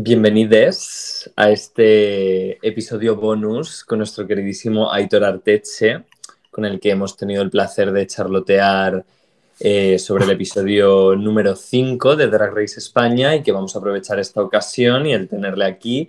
Bienvenidos 0.00 1.28
a 1.34 1.50
este 1.50 2.64
episodio 2.64 3.16
bonus 3.16 3.82
con 3.82 3.98
nuestro 3.98 4.28
queridísimo 4.28 4.92
Aitor 4.92 5.24
Arteche, 5.24 6.04
con 6.52 6.64
el 6.64 6.78
que 6.78 6.90
hemos 6.90 7.16
tenido 7.16 7.42
el 7.42 7.50
placer 7.50 7.90
de 7.90 8.06
charlotear 8.06 9.04
eh, 9.58 9.98
sobre 9.98 10.24
el 10.24 10.30
episodio 10.30 11.16
número 11.16 11.56
5 11.56 12.14
de 12.14 12.28
Drag 12.28 12.54
Race 12.54 12.78
España 12.78 13.34
y 13.34 13.42
que 13.42 13.50
vamos 13.50 13.74
a 13.74 13.80
aprovechar 13.80 14.20
esta 14.20 14.40
ocasión 14.40 15.04
y 15.04 15.14
el 15.14 15.26
tenerle 15.26 15.64
aquí 15.64 16.08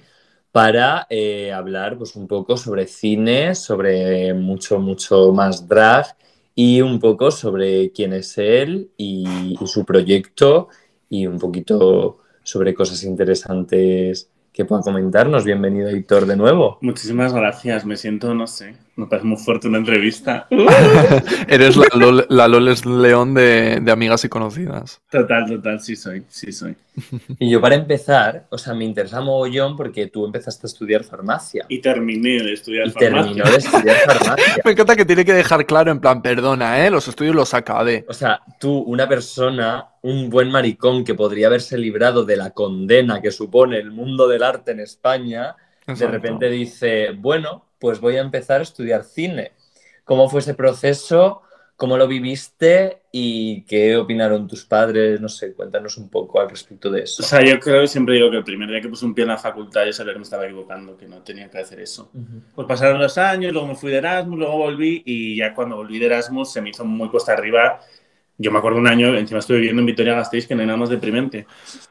para 0.52 1.08
eh, 1.10 1.52
hablar 1.52 1.98
pues, 1.98 2.16
un 2.16 2.28
poco 2.28 2.58
sobre 2.58 2.86
cine, 2.86 3.56
sobre 3.56 4.36
mucho, 4.36 4.78
mucho 4.78 5.32
más 5.34 5.68
drag 5.68 6.16
y 6.54 6.82
un 6.82 7.00
poco 7.00 7.32
sobre 7.32 7.92
quién 7.92 8.14
es 8.14 8.38
él 8.38 8.92
y, 8.98 9.58
y 9.60 9.66
su 9.66 9.84
proyecto 9.84 10.68
y 11.10 11.26
un 11.26 11.40
poquito 11.40 12.20
sobre 12.50 12.74
cosas 12.74 13.04
interesantes 13.04 14.32
que 14.52 14.66
pueda 14.66 14.82
comentarnos. 14.82 15.46
Bienvenido, 15.46 15.88
Héctor, 15.90 16.26
de 16.26 16.36
nuevo. 16.36 16.80
Muchísimas 16.82 17.32
gracias. 17.32 17.86
Me 17.86 17.96
siento, 17.96 18.34
no 18.34 18.48
sé, 18.48 18.76
me 19.00 19.08
parece 19.08 19.28
muy 19.28 19.38
fuerte 19.38 19.68
una 19.68 19.78
entrevista. 19.78 20.48
Eres 21.48 21.78
la, 21.78 21.88
Lol, 21.96 22.26
la 22.30 22.48
Loles 22.48 22.86
León 22.86 23.34
de, 23.34 23.80
de, 23.82 23.92
amigas 23.92 24.26
y 24.26 24.30
conocidas. 24.30 25.02
Total, 25.10 25.48
total, 25.48 25.80
sí 25.80 25.96
soy, 25.96 26.24
sí 26.28 26.52
soy. 26.52 26.76
Y 27.40 27.50
yo 27.50 27.62
para 27.62 27.76
empezar, 27.76 28.46
o 28.50 28.58
sea, 28.58 28.74
me 28.74 28.84
interesa 28.84 29.22
mogollón 29.22 29.78
porque 29.78 30.08
tú 30.08 30.26
empezaste 30.26 30.68
a 30.68 30.70
estudiar 30.70 31.04
farmacia. 31.04 31.66
Y 31.70 31.80
terminé 31.80 32.44
de 32.44 32.54
estudiar 32.54 32.88
y 32.88 32.92
farmacia. 32.92 33.24
terminó 33.24 33.50
de 33.50 33.58
estudiar 33.58 33.96
farmacia. 34.06 34.62
me 34.66 34.72
encanta 34.72 34.96
que 34.96 35.06
tiene 35.06 35.24
que 35.24 35.34
dejar 35.34 35.66
claro, 35.66 35.92
en 35.92 36.00
plan, 36.00 36.22
perdona, 36.22 36.86
¿eh? 36.86 36.90
Los 36.90 37.08
estudios 37.08 37.36
los 37.36 37.54
acabé. 37.54 38.06
O 38.10 38.14
sea, 38.14 38.42
tú, 38.60 38.80
una 38.80 39.08
persona, 39.08 39.88
un 40.02 40.30
buen 40.30 40.52
maricón 40.52 41.04
que 41.06 41.16
podría 41.16 41.48
haberse 41.48 41.78
librado 41.78 42.26
de 42.26 42.36
la 42.36 42.52
condena 42.52 43.22
que 43.22 43.32
supone 43.32 43.78
el 43.78 43.92
mundo 43.92 44.28
del 44.28 44.44
arte 44.44 44.72
en 44.72 44.82
España, 44.82 45.56
Exacto. 45.82 46.06
de 46.06 46.12
repente 46.12 46.50
dice, 46.50 47.12
bueno, 47.18 47.69
pues 47.80 48.00
voy 48.00 48.18
a 48.18 48.22
empezar 48.22 48.60
a 48.60 48.64
estudiar 48.64 49.04
cine. 49.04 49.54
¿Cómo 50.04 50.30
fue 50.30 50.42
ese 50.42 50.54
proceso? 50.54 51.42
¿Cómo 51.80 51.98
lo 51.98 52.08
viviste? 52.10 53.04
¿Y 53.10 53.62
qué 53.62 53.96
opinaron 53.96 54.50
tus 54.50 54.66
padres? 54.66 55.22
No 55.22 55.30
sé, 55.30 55.54
cuéntanos 55.54 55.98
un 55.98 56.10
poco 56.10 56.42
al 56.42 56.50
respecto 56.50 56.92
de 56.92 57.04
eso. 57.04 57.24
O 57.24 57.26
sea, 57.26 57.42
yo 57.42 57.58
creo 57.58 57.82
que 57.82 57.88
siempre 57.88 58.16
digo 58.16 58.30
que 58.30 58.36
el 58.36 58.44
primer 58.44 58.68
día 58.68 58.82
que 58.82 58.90
puse 58.90 59.06
un 59.06 59.14
pie 59.14 59.22
en 59.22 59.30
la 59.30 59.38
facultad 59.38 59.86
yo 59.86 59.94
sabía 59.94 60.12
que 60.12 60.20
me 60.20 60.24
estaba 60.24 60.46
equivocando, 60.46 60.98
que 60.98 61.08
no 61.08 61.20
tenía 61.20 61.50
que 61.50 61.60
hacer 61.60 61.80
eso. 61.80 62.10
Uh 62.14 62.20
-huh. 62.20 62.42
Pues 62.54 62.68
pasaron 62.68 63.00
los 63.00 63.18
años, 63.18 63.54
luego 63.54 63.68
me 63.68 63.76
fui 63.76 63.92
de 63.92 64.00
Erasmus, 64.00 64.40
luego 64.40 64.58
volví 64.58 65.04
y 65.06 65.38
ya 65.38 65.54
cuando 65.54 65.78
volví 65.78 66.00
de 66.00 66.08
Erasmus 66.08 66.52
se 66.52 66.62
me 66.62 66.72
hizo 66.72 66.84
muy 66.84 67.08
cuesta 67.08 67.32
arriba. 67.32 67.80
Yo 68.38 68.52
me 68.52 68.58
acuerdo 68.58 68.80
un 68.80 68.88
año, 68.88 69.16
encima 69.18 69.40
estuve 69.40 69.60
viviendo 69.60 69.82
en 69.82 69.86
Vitoria-Gasteiz, 69.86 70.48
que 70.48 70.56
no 70.56 70.62
hay 70.62 70.68
nada 70.68 70.80
más 70.80 70.90
deprimente. 70.90 71.46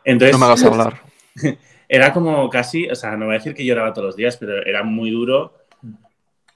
Entonces, 0.04 0.32
no 0.32 0.38
me 0.38 0.46
hagas 0.46 0.64
hablar. 0.64 1.00
Era 1.88 2.12
como 2.12 2.50
casi, 2.50 2.88
o 2.90 2.94
sea, 2.94 3.16
no 3.16 3.24
voy 3.24 3.36
a 3.36 3.38
decir 3.38 3.54
que 3.54 3.64
lloraba 3.64 3.94
todos 3.94 4.08
los 4.08 4.16
días, 4.16 4.36
pero 4.36 4.62
era 4.66 4.82
muy 4.82 5.10
duro 5.10 5.54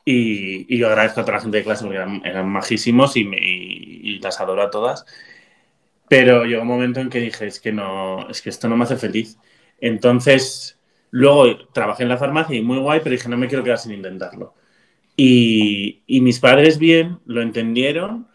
y, 0.05 0.75
y, 0.75 0.78
yo 0.78 0.89
agradezco 0.89 1.20
a 1.20 1.25
toda 1.25 1.36
la 1.39 1.42
gente 1.42 1.58
de 1.58 1.64
clase 1.64 1.84
porque 1.84 1.98
eran, 1.98 2.22
eran 2.25 2.48
majísimos 2.48 3.17
y, 3.17 3.25
me, 3.25 3.39
y, 3.39 4.00
y, 4.03 4.19
las 4.19 4.41
adoro 4.41 4.62
a 4.62 4.70
todas. 4.70 5.06
Pero 6.09 6.44
llegó 6.44 6.62
un 6.62 6.69
momento 6.69 7.00
en 7.00 7.11
que 7.11 7.20
dije, 7.20 7.47
es 7.47 7.61
que, 7.61 7.72
no, 7.72 8.28
es 8.28 8.42
que 8.42 8.50
esto 8.50 8.69
no 8.69 8.77
me 8.77 8.84
hace 8.84 8.97
feliz. 8.97 9.39
Entonces, 9.81 10.78
luego 11.11 11.69
trabajé 11.72 12.03
en 12.03 12.09
la 12.11 12.19
farmacia 12.19 12.56
y 12.56 12.62
muy 12.62 12.78
guay, 12.78 13.00
pero 13.00 13.12
dije, 13.12 13.28
no 13.28 13.39
me 13.39 13.48
quiero 13.48 13.64
quedar 13.64 13.78
sin 13.78 13.92
intentarlo. 13.92 14.55
Y, 15.17 16.03
y 16.06 16.20
mis 16.20 16.41
padres 16.41 16.78
bien, 16.78 17.20
lo 17.27 17.42
entendieron. 17.42 18.28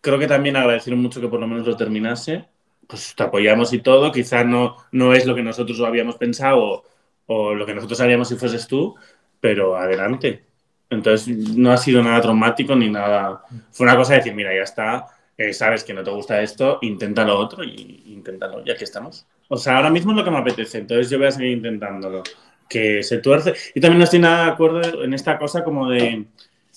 Creo 0.00 0.18
que 0.18 0.26
también 0.26 0.56
agradecieron 0.56 1.02
mucho 1.02 1.20
que 1.20 1.28
por 1.28 1.40
lo 1.40 1.46
menos 1.46 1.66
lo 1.66 1.76
terminase. 1.76 2.48
Pues 2.86 3.14
te 3.16 3.22
apoyamos 3.22 3.72
y 3.72 3.80
todo. 3.80 4.12
Quizás 4.12 4.46
no, 4.46 4.76
no 4.92 5.14
es 5.14 5.26
lo 5.26 5.34
que 5.34 5.42
nosotros 5.42 5.80
habíamos 5.80 6.16
pensado 6.16 6.58
o, 6.62 6.84
o 7.26 7.54
lo 7.54 7.66
que 7.66 7.74
nosotros 7.74 8.00
haríamos 8.00 8.28
si 8.28 8.36
fueses 8.36 8.66
tú, 8.66 8.96
pero 9.40 9.76
adelante. 9.76 10.49
Entonces 10.90 11.56
no 11.56 11.72
ha 11.72 11.76
sido 11.76 12.02
nada 12.02 12.20
traumático 12.20 12.74
ni 12.74 12.90
nada. 12.90 13.42
Fue 13.70 13.86
una 13.86 13.96
cosa 13.96 14.12
de 14.12 14.18
decir, 14.18 14.34
mira, 14.34 14.54
ya 14.54 14.62
está, 14.62 15.06
eh, 15.38 15.54
sabes 15.54 15.84
que 15.84 15.94
no 15.94 16.02
te 16.02 16.10
gusta 16.10 16.42
esto, 16.42 16.78
intenta 16.82 17.24
lo 17.24 17.38
otro 17.38 17.64
y 17.64 18.02
inténtalo, 18.08 18.62
ya 18.64 18.76
que 18.76 18.84
estamos. 18.84 19.24
O 19.48 19.56
sea, 19.56 19.76
ahora 19.76 19.88
mismo 19.88 20.12
es 20.12 20.18
lo 20.18 20.24
que 20.24 20.30
me 20.30 20.38
apetece, 20.38 20.78
entonces 20.78 21.08
yo 21.08 21.16
voy 21.16 21.28
a 21.28 21.30
seguir 21.30 21.52
intentándolo. 21.52 22.22
Que 22.68 23.02
se 23.02 23.18
tuerce. 23.18 23.54
Y 23.74 23.80
también 23.80 23.98
no 23.98 24.04
estoy 24.04 24.20
nada 24.20 24.44
de 24.44 24.50
acuerdo 24.52 25.02
en 25.02 25.14
esta 25.14 25.38
cosa 25.38 25.64
como 25.64 25.88
de, 25.88 26.26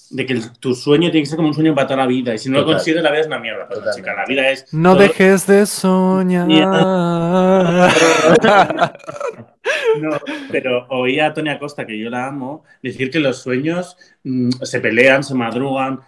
de 0.10 0.26
que 0.26 0.34
el, 0.34 0.58
tu 0.58 0.74
sueño 0.74 1.12
tiene 1.12 1.24
que 1.24 1.30
ser 1.30 1.36
como 1.36 1.50
un 1.50 1.54
sueño 1.54 1.76
para 1.76 1.88
toda 1.88 1.98
la 1.98 2.08
vida. 2.08 2.34
Y 2.34 2.40
si 2.40 2.50
no 2.50 2.60
Total. 2.60 2.72
lo 2.72 2.78
consigues, 2.78 3.04
la 3.04 3.12
vida 3.12 3.22
es 3.22 3.28
una 3.28 3.40
mierda. 3.40 3.68
Total. 3.68 3.94
chica, 3.94 4.16
la 4.16 4.26
vida 4.26 4.50
es. 4.50 4.74
No 4.74 4.94
todo... 4.94 5.04
dejes 5.04 5.46
de 5.46 5.66
soñar. 5.68 6.48
No, 10.00 10.10
pero 10.52 10.88
oí 10.90 11.20
a 11.20 11.34
Tony 11.34 11.50
Acosta, 11.50 11.86
que 11.86 11.98
yo 11.98 12.10
la 12.10 12.28
amo, 12.28 12.64
decir 12.82 13.10
que 13.12 13.20
los 13.20 13.42
sueños 13.42 13.98
mmm, 14.24 14.50
se 14.62 14.80
pelean, 14.80 15.24
se 15.24 15.36
madrugan 15.36 16.02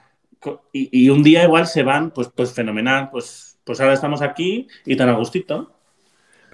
y, 0.72 1.06
y, 1.06 1.10
un 1.10 1.24
día 1.24 1.44
igual 1.44 1.68
se 1.68 1.84
van, 1.84 2.12
pues, 2.12 2.30
pues 2.36 2.54
fenomenal, 2.54 3.10
pues, 3.12 3.60
pues 3.64 3.80
ahora 3.80 3.94
estamos 3.94 4.22
aquí 4.22 4.68
y 4.86 4.96
tan 4.96 5.10
a 5.10 5.14
gustito. 5.14 5.75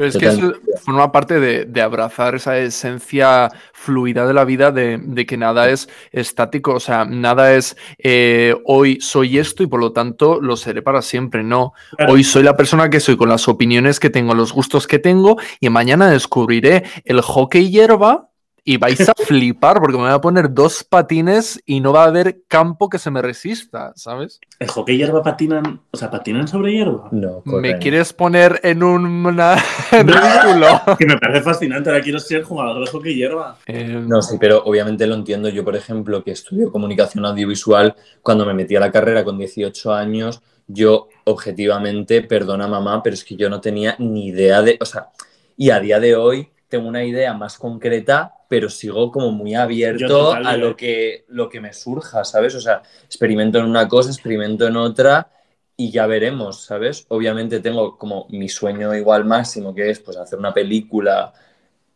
Pero 0.01 0.09
es 0.09 0.17
que 0.17 0.25
eso 0.25 0.53
forma 0.83 1.11
parte 1.11 1.39
de, 1.39 1.65
de, 1.65 1.79
abrazar 1.79 2.33
esa 2.33 2.57
esencia 2.57 3.51
fluida 3.71 4.25
de 4.25 4.33
la 4.33 4.45
vida, 4.45 4.71
de, 4.71 4.97
de, 4.99 5.27
que 5.27 5.37
nada 5.37 5.69
es 5.69 5.89
estático, 6.11 6.73
o 6.73 6.79
sea, 6.79 7.05
nada 7.05 7.53
es 7.53 7.77
eh, 7.99 8.55
hoy 8.65 8.99
soy 8.99 9.37
esto 9.37 9.61
y 9.61 9.67
por 9.67 9.79
lo 9.79 9.91
tanto 9.91 10.41
lo 10.41 10.57
seré 10.57 10.81
para 10.81 11.03
siempre. 11.03 11.43
No, 11.43 11.73
claro. 11.95 12.13
hoy 12.13 12.23
soy 12.23 12.41
la 12.41 12.57
persona 12.57 12.89
que 12.89 12.99
soy 12.99 13.15
con 13.15 13.29
las 13.29 13.47
opiniones 13.47 13.99
que 13.99 14.09
tengo, 14.09 14.33
los 14.33 14.53
gustos 14.53 14.87
que 14.87 14.97
tengo 14.97 15.37
y 15.59 15.69
mañana 15.69 16.09
descubriré 16.09 16.83
el 17.05 17.21
hockey 17.21 17.69
hierba 17.69 18.30
y 18.63 18.77
vais 18.77 19.09
a 19.09 19.13
flipar 19.15 19.79
porque 19.79 19.97
me 19.97 20.03
voy 20.03 20.11
a 20.11 20.21
poner 20.21 20.53
dos 20.53 20.83
patines 20.83 21.59
y 21.65 21.79
no 21.79 21.93
va 21.93 22.03
a 22.03 22.07
haber 22.07 22.43
campo 22.47 22.89
que 22.89 22.99
se 22.99 23.09
me 23.09 23.21
resista, 23.21 23.91
¿sabes? 23.95 24.39
¿El 24.59 24.67
hockey 24.67 24.97
hierba 24.97 25.23
patinan, 25.23 25.81
o 25.89 25.97
sea, 25.97 26.11
patinan 26.11 26.47
sobre 26.47 26.73
hierba? 26.73 27.09
No, 27.11 27.41
correcto. 27.41 27.59
¿Me 27.59 27.79
quieres 27.79 28.13
poner 28.13 28.59
en 28.63 28.83
un 28.83 29.25
una... 29.25 29.55
ridículo? 29.91 30.81
que 30.99 31.07
me 31.07 31.17
parece 31.17 31.41
fascinante, 31.41 31.89
ahora 31.89 32.03
quiero 32.03 32.19
ser 32.19 32.43
jugador 32.43 32.85
de 32.85 32.91
hockey 32.91 33.15
hierba. 33.15 33.57
Eh... 33.65 33.99
No, 34.07 34.21
sí, 34.21 34.37
pero 34.39 34.63
obviamente 34.63 35.07
lo 35.07 35.15
entiendo. 35.15 35.49
Yo, 35.49 35.65
por 35.65 35.75
ejemplo, 35.75 36.23
que 36.23 36.31
estudio 36.31 36.71
comunicación 36.71 37.25
audiovisual, 37.25 37.95
cuando 38.21 38.45
me 38.45 38.53
metí 38.53 38.75
a 38.75 38.79
la 38.79 38.91
carrera 38.91 39.23
con 39.23 39.39
18 39.39 39.93
años, 39.93 40.41
yo 40.67 41.09
objetivamente, 41.23 42.21
perdona 42.21 42.67
mamá, 42.67 43.01
pero 43.01 43.15
es 43.15 43.23
que 43.23 43.35
yo 43.35 43.49
no 43.49 43.59
tenía 43.59 43.95
ni 43.97 44.27
idea 44.27 44.61
de, 44.61 44.77
o 44.79 44.85
sea, 44.85 45.09
y 45.57 45.71
a 45.71 45.79
día 45.79 45.99
de 45.99 46.15
hoy 46.15 46.49
tengo 46.69 46.87
una 46.87 47.03
idea 47.03 47.33
más 47.33 47.57
concreta, 47.57 48.33
pero 48.51 48.69
sigo 48.69 49.13
como 49.13 49.31
muy 49.31 49.55
abierto 49.55 50.33
a 50.33 50.57
lo 50.57 50.75
que, 50.75 51.23
lo 51.29 51.47
que 51.47 51.61
me 51.61 51.71
surja, 51.71 52.25
¿sabes? 52.25 52.53
O 52.53 52.59
sea, 52.59 52.81
experimento 53.05 53.59
en 53.59 53.63
una 53.63 53.87
cosa, 53.87 54.09
experimento 54.09 54.67
en 54.67 54.75
otra 54.75 55.31
y 55.77 55.89
ya 55.89 56.05
veremos, 56.05 56.65
¿sabes? 56.65 57.05
Obviamente 57.07 57.61
tengo 57.61 57.97
como 57.97 58.27
mi 58.29 58.49
sueño 58.49 58.93
igual 58.93 59.23
máximo, 59.23 59.73
que 59.73 59.89
es 59.89 60.01
pues 60.01 60.17
hacer 60.17 60.37
una 60.37 60.53
película 60.53 61.31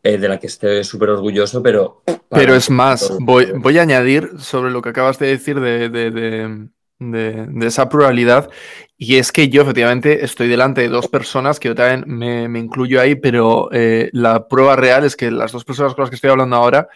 eh, 0.01 0.17
de 0.17 0.29
la 0.29 0.39
que 0.39 0.47
esté 0.47 0.81
súper 0.85 1.09
orgulloso, 1.09 1.61
pero... 1.61 2.03
Pero 2.29 2.55
es 2.55 2.69
más, 2.69 3.11
voy, 3.19 3.51
voy, 3.57 3.77
a 3.77 3.81
añadir 3.81 4.39
sobre 4.39 4.71
lo 4.71 4.81
que 4.81 4.89
acabas 4.89 5.19
de 5.19 5.27
decir 5.27 5.59
de, 5.59 5.89
de, 5.89 6.09
de, 6.09 6.69
de, 6.99 7.47
esa 7.67 7.89
pluralidad. 7.89 8.49
Y 8.97 9.17
es 9.17 9.31
que 9.31 9.49
yo 9.49 9.61
efectivamente 9.61 10.23
estoy 10.23 10.47
delante 10.47 10.81
de 10.81 10.89
dos 10.89 11.07
personas, 11.07 11.59
que 11.59 11.69
yo 11.69 11.75
también 11.75 12.05
me, 12.07 12.47
me 12.47 12.59
incluyo 12.59 13.01
ahí, 13.01 13.15
pero 13.15 13.69
eh, 13.71 14.09
la 14.13 14.47
prueba 14.47 14.75
real 14.75 15.03
es 15.03 15.15
que 15.15 15.31
las 15.31 15.51
dos 15.51 15.65
personas 15.65 15.93
con 15.93 16.03
las 16.03 16.09
que 16.09 16.15
estoy 16.15 16.29
hablando 16.29 16.55
ahora, 16.55 16.87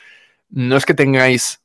no 0.50 0.78
es 0.78 0.86
que 0.86 0.94
tengáis 0.94 1.62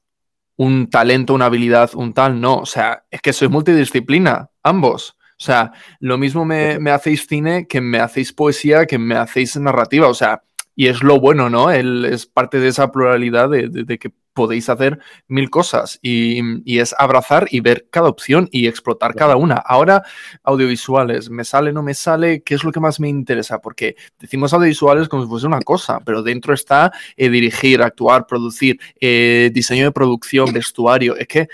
un 0.56 0.88
talento, 0.88 1.34
una 1.34 1.46
habilidad, 1.46 1.90
un 1.94 2.12
tal, 2.14 2.40
no, 2.40 2.58
o 2.58 2.66
sea, 2.66 3.04
es 3.10 3.20
que 3.20 3.32
sois 3.32 3.50
multidisciplina, 3.50 4.50
ambos. 4.62 5.16
O 5.38 5.44
sea, 5.44 5.72
lo 5.98 6.16
mismo 6.16 6.44
me, 6.44 6.78
me 6.78 6.90
hacéis 6.90 7.26
cine 7.26 7.66
que 7.66 7.80
me 7.80 7.98
hacéis 7.98 8.32
poesía, 8.32 8.86
que 8.86 8.98
me 8.98 9.16
hacéis 9.16 9.56
narrativa, 9.56 10.08
o 10.08 10.14
sea, 10.14 10.42
y 10.76 10.88
es 10.88 11.02
lo 11.02 11.20
bueno, 11.20 11.50
¿no? 11.50 11.70
Él 11.70 12.04
es 12.04 12.26
parte 12.26 12.58
de 12.60 12.68
esa 12.68 12.90
pluralidad 12.90 13.48
de, 13.48 13.68
de, 13.68 13.84
de 13.84 13.98
que 13.98 14.12
podéis 14.34 14.68
hacer 14.68 14.98
mil 15.28 15.48
cosas 15.48 15.98
y, 16.02 16.40
y, 16.64 16.80
es 16.80 16.94
abrazar 16.98 17.46
y 17.50 17.60
ver 17.60 17.86
cada 17.90 18.08
opción 18.08 18.48
y 18.50 18.66
explotar 18.66 19.14
cada 19.14 19.36
una. 19.36 19.54
Ahora, 19.54 20.02
audiovisuales, 20.42 21.30
¿me 21.30 21.44
sale, 21.44 21.72
no 21.72 21.82
me 21.82 21.94
sale? 21.94 22.42
¿Qué 22.42 22.56
es 22.56 22.64
lo 22.64 22.72
que 22.72 22.80
más 22.80 23.00
me 23.00 23.08
interesa? 23.08 23.60
Porque 23.60 23.96
decimos 24.18 24.52
audiovisuales 24.52 25.08
como 25.08 25.22
si 25.22 25.28
fuese 25.28 25.46
una 25.46 25.60
cosa, 25.60 26.00
pero 26.04 26.22
dentro 26.22 26.52
está 26.52 26.92
eh, 27.16 27.30
dirigir, 27.30 27.80
actuar, 27.80 28.26
producir, 28.26 28.78
eh, 29.00 29.50
diseño 29.54 29.84
de 29.84 29.92
producción, 29.92 30.52
vestuario. 30.52 31.16
Es 31.16 31.28
que 31.28 31.48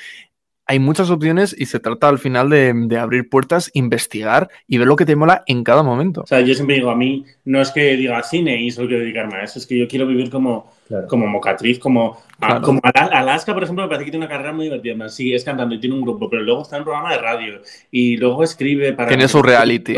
hay 0.71 0.79
muchas 0.79 1.11
opciones 1.11 1.53
y 1.59 1.67
se 1.67 1.81
trata 1.81 2.09
al 2.09 2.21
final 2.21 2.49
de, 2.49 2.73
de, 2.73 2.97
abrir 2.97 3.29
puertas, 3.29 3.73
investigar 3.75 4.49
y 4.69 4.79
ver 4.79 4.87
lo 4.87 4.95
que 4.95 5.05
te 5.05 5.17
mola 5.17 5.43
en 5.49 5.65
cada 5.65 5.83
momento. 5.83 6.21
O 6.21 6.27
sea, 6.29 6.43
yo 6.43 6.55
siempre 6.55 6.77
digo, 6.77 6.91
a 6.91 6.95
mí 6.95 7.25
no 7.45 7.61
es 7.61 7.73
que 7.73 7.97
diga 7.97 8.23
cine 8.23 8.63
y 8.63 8.71
solo 8.71 8.87
quiero 8.87 9.03
dedicarme 9.03 9.35
a 9.35 9.43
eso, 9.43 9.59
es 9.59 9.67
que 9.67 9.77
yo 9.77 9.89
quiero 9.89 10.07
vivir 10.07 10.31
como, 10.31 10.73
claro. 10.87 11.09
como 11.09 11.27
mocatriz, 11.27 11.81
como, 11.81 12.23
claro. 12.39 12.55
a, 12.55 12.63
como 12.63 12.81
Alaska, 12.85 13.53
por 13.53 13.65
ejemplo, 13.65 13.83
me 13.83 13.89
parece 13.89 14.05
que 14.05 14.13
tiene 14.13 14.27
una 14.27 14.33
carrera 14.33 14.53
muy 14.53 14.67
divertida. 14.67 15.09
Sí, 15.09 15.35
es 15.35 15.43
cantando 15.43 15.75
y 15.75 15.81
tiene 15.81 15.97
un 15.97 16.03
grupo, 16.03 16.31
pero 16.31 16.45
luego 16.45 16.63
está 16.63 16.77
en 16.77 16.85
programa 16.85 17.11
de 17.15 17.19
radio 17.19 17.63
y 17.91 18.17
luego 18.17 18.45
escribe 18.45 18.93
para... 18.93 19.09
Tiene 19.09 19.27
su 19.27 19.43
reality. 19.43 19.97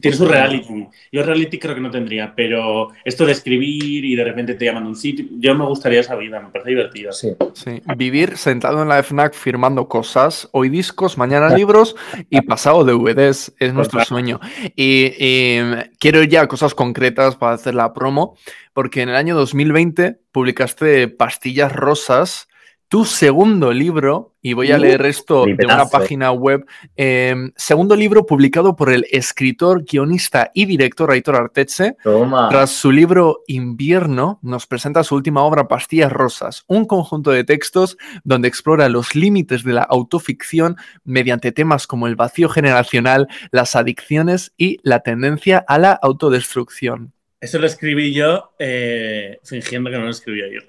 Tiene 0.00 0.16
su 0.16 0.26
reality. 0.26 0.88
Yo 1.10 1.22
reality 1.22 1.58
creo 1.58 1.74
que 1.74 1.80
no 1.80 1.90
tendría, 1.90 2.34
pero 2.34 2.88
esto 3.04 3.24
de 3.24 3.32
escribir 3.32 4.04
y 4.04 4.14
de 4.14 4.24
repente 4.24 4.54
te 4.54 4.64
llaman 4.64 4.84
a 4.84 4.88
un 4.88 4.96
sitio, 4.96 5.24
yo 5.38 5.54
me 5.54 5.64
gustaría 5.64 6.00
esa 6.00 6.16
vida, 6.16 6.40
me 6.40 6.50
parece 6.50 6.70
divertido. 6.70 7.12
Sí. 7.12 7.34
Sí. 7.54 7.82
Vivir 7.96 8.36
sentado 8.36 8.82
en 8.82 8.88
la 8.88 9.02
FNAC 9.02 9.34
firmando 9.34 9.88
cosas, 9.88 10.48
hoy 10.52 10.68
discos, 10.68 11.16
mañana 11.18 11.54
libros 11.54 11.96
y 12.30 12.40
pasado 12.42 12.84
DVDs, 12.84 13.54
es 13.58 13.72
nuestro 13.72 14.04
sueño. 14.04 14.40
Y, 14.74 15.12
y 15.18 15.60
quiero 15.98 16.22
ir 16.22 16.28
ya 16.28 16.42
a 16.42 16.48
cosas 16.48 16.74
concretas 16.74 17.36
para 17.36 17.54
hacer 17.54 17.74
la 17.74 17.92
promo, 17.92 18.36
porque 18.72 19.02
en 19.02 19.08
el 19.08 19.16
año 19.16 19.34
2020 19.36 20.20
publicaste 20.32 21.08
Pastillas 21.08 21.72
Rosas, 21.72 22.48
tu 22.88 23.04
segundo 23.04 23.72
libro, 23.72 24.34
y 24.40 24.52
voy 24.52 24.70
a 24.70 24.78
leer 24.78 25.04
esto 25.06 25.44
de 25.44 25.66
una 25.66 25.86
página 25.86 26.30
web, 26.30 26.64
eh, 26.96 27.34
segundo 27.56 27.96
libro 27.96 28.26
publicado 28.26 28.76
por 28.76 28.92
el 28.92 29.06
escritor, 29.10 29.84
guionista 29.84 30.52
y 30.54 30.66
director 30.66 31.10
Aitor 31.10 31.34
Arteche, 31.34 31.96
Toma. 32.04 32.48
tras 32.48 32.70
su 32.70 32.92
libro 32.92 33.42
Invierno, 33.48 34.38
nos 34.42 34.68
presenta 34.68 35.02
su 35.02 35.16
última 35.16 35.42
obra 35.42 35.66
Pastillas 35.66 36.12
Rosas, 36.12 36.62
un 36.68 36.84
conjunto 36.84 37.32
de 37.32 37.42
textos 37.42 37.96
donde 38.22 38.46
explora 38.46 38.88
los 38.88 39.16
límites 39.16 39.64
de 39.64 39.72
la 39.72 39.82
autoficción 39.82 40.76
mediante 41.02 41.50
temas 41.50 41.88
como 41.88 42.06
el 42.06 42.14
vacío 42.14 42.48
generacional, 42.48 43.26
las 43.50 43.74
adicciones 43.74 44.52
y 44.56 44.78
la 44.84 45.00
tendencia 45.00 45.64
a 45.66 45.78
la 45.78 45.92
autodestrucción. 45.92 47.12
Eso 47.40 47.58
lo 47.58 47.66
escribí 47.66 48.14
yo 48.14 48.52
eh, 48.58 49.38
fingiendo 49.44 49.90
que 49.90 49.98
no 49.98 50.04
lo 50.04 50.10
escribía 50.10 50.46
yo. 50.52 50.60